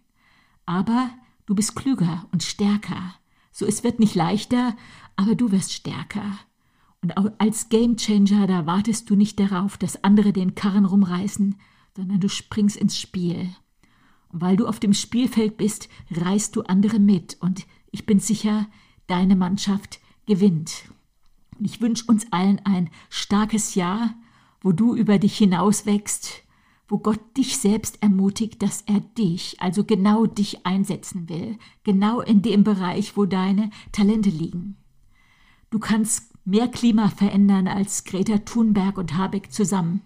Aber 0.67 1.11
du 1.47 1.55
bist 1.55 1.77
klüger 1.77 2.27
und 2.33 2.43
stärker. 2.43 3.15
So, 3.53 3.67
es 3.67 3.85
wird 3.85 4.01
nicht 4.01 4.15
leichter, 4.15 4.77
aber 5.17 5.35
du 5.35 5.53
wirst 5.53 5.73
stärker. 5.73 6.39
Und 7.03 7.13
als 7.41 7.69
Gamechanger, 7.69 8.47
da 8.47 8.67
wartest 8.67 9.11
du 9.11 9.17
nicht 9.17 9.39
darauf, 9.39 9.77
dass 9.77 10.03
andere 10.05 10.33
den 10.33 10.55
Karren 10.55 10.85
rumreißen, 10.85 11.57
sondern 11.97 12.21
du 12.21 12.29
springst 12.29 12.77
ins 12.77 12.99
Spiel. 12.99 13.51
Und 14.31 14.41
weil 14.41 14.57
du 14.57 14.67
auf 14.67 14.81
dem 14.81 14.95
Spielfeld 14.95 15.57
bist, 15.57 15.89
reißt 16.11 16.57
du 16.57 16.63
andere 16.63 16.99
mit 16.99 17.37
und 17.41 17.67
ich 17.93 18.07
bin 18.07 18.19
sicher, 18.19 18.67
deine 19.07 19.37
Mannschaft 19.37 20.01
gewinnt. 20.27 20.85
Ich 21.61 21.81
wünsche 21.81 22.07
uns 22.07 22.33
allen 22.33 22.61
ein 22.65 22.91
starkes 23.09 23.77
Jahr, 23.77 24.15
wo 24.61 24.73
du 24.73 24.97
über 24.97 25.19
dich 25.19 25.37
hinaus 25.37 25.87
wächst, 25.87 26.43
wo 26.89 26.99
Gott 26.99 27.21
dich 27.37 27.59
selbst 27.59 28.03
ermutigt, 28.03 28.63
dass 28.63 28.83
er 28.83 29.01
dich, 29.01 29.61
also 29.61 29.85
genau 29.85 30.27
dich 30.27 30.67
einsetzen 30.67 31.29
will, 31.29 31.59
genau 31.85 32.21
in 32.21 32.43
dem 32.43 32.65
Bereich, 32.65 33.17
wo 33.17 33.27
deine 33.27 33.71
Talente 33.93 34.31
liegen. 34.31 34.77
Du 35.71 35.79
kannst 35.79 36.33
mehr 36.45 36.69
Klima 36.69 37.09
verändern 37.09 37.69
als 37.69 38.05
Greta 38.05 38.39
Thunberg 38.39 38.99
und 38.99 39.17
Habeck 39.17 39.53
zusammen. 39.53 40.03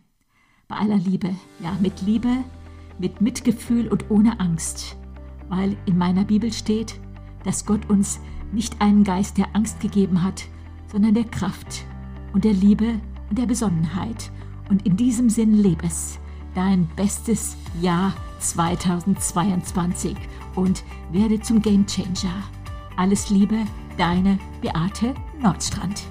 Bei 0.69 0.77
aller 0.77 0.99
Liebe, 0.99 1.35
ja, 1.61 1.77
mit 1.81 2.03
Liebe, 2.03 2.45
mit 2.99 3.21
Mitgefühl 3.21 3.89
und 3.89 4.11
ohne 4.11 4.41
Angst, 4.41 4.97
weil 5.49 5.77
in 5.87 5.97
meiner 5.99 6.25
Bibel 6.25 6.53
steht, 6.53 7.01
dass 7.47 7.65
Gott 7.65 7.89
uns 7.89 8.21
nicht 8.53 8.81
einen 8.81 9.05
Geist 9.05 9.39
der 9.39 9.55
Angst 9.55 9.81
gegeben 9.81 10.23
hat, 10.23 10.45
sondern 10.93 11.15
der 11.15 11.25
Kraft 11.25 11.85
und 12.33 12.45
der 12.45 12.53
Liebe 12.53 13.01
und 13.31 13.39
der 13.39 13.47
Besonnenheit. 13.47 14.31
Und 14.69 14.85
in 14.85 14.97
diesem 14.97 15.31
Sinn 15.31 15.55
lebe 15.55 15.87
es, 15.87 16.19
dein 16.55 16.87
bestes 16.97 17.57
Jahr 17.81 18.13
2022 18.41 20.17
und 20.55 20.85
werde 21.13 21.41
zum 21.41 21.63
Gamechanger. 21.63 22.43
Alles 22.97 23.31
Liebe, 23.31 23.59
deine 23.97 24.39
Beate 24.61 25.15
Nordstrand. 25.41 26.05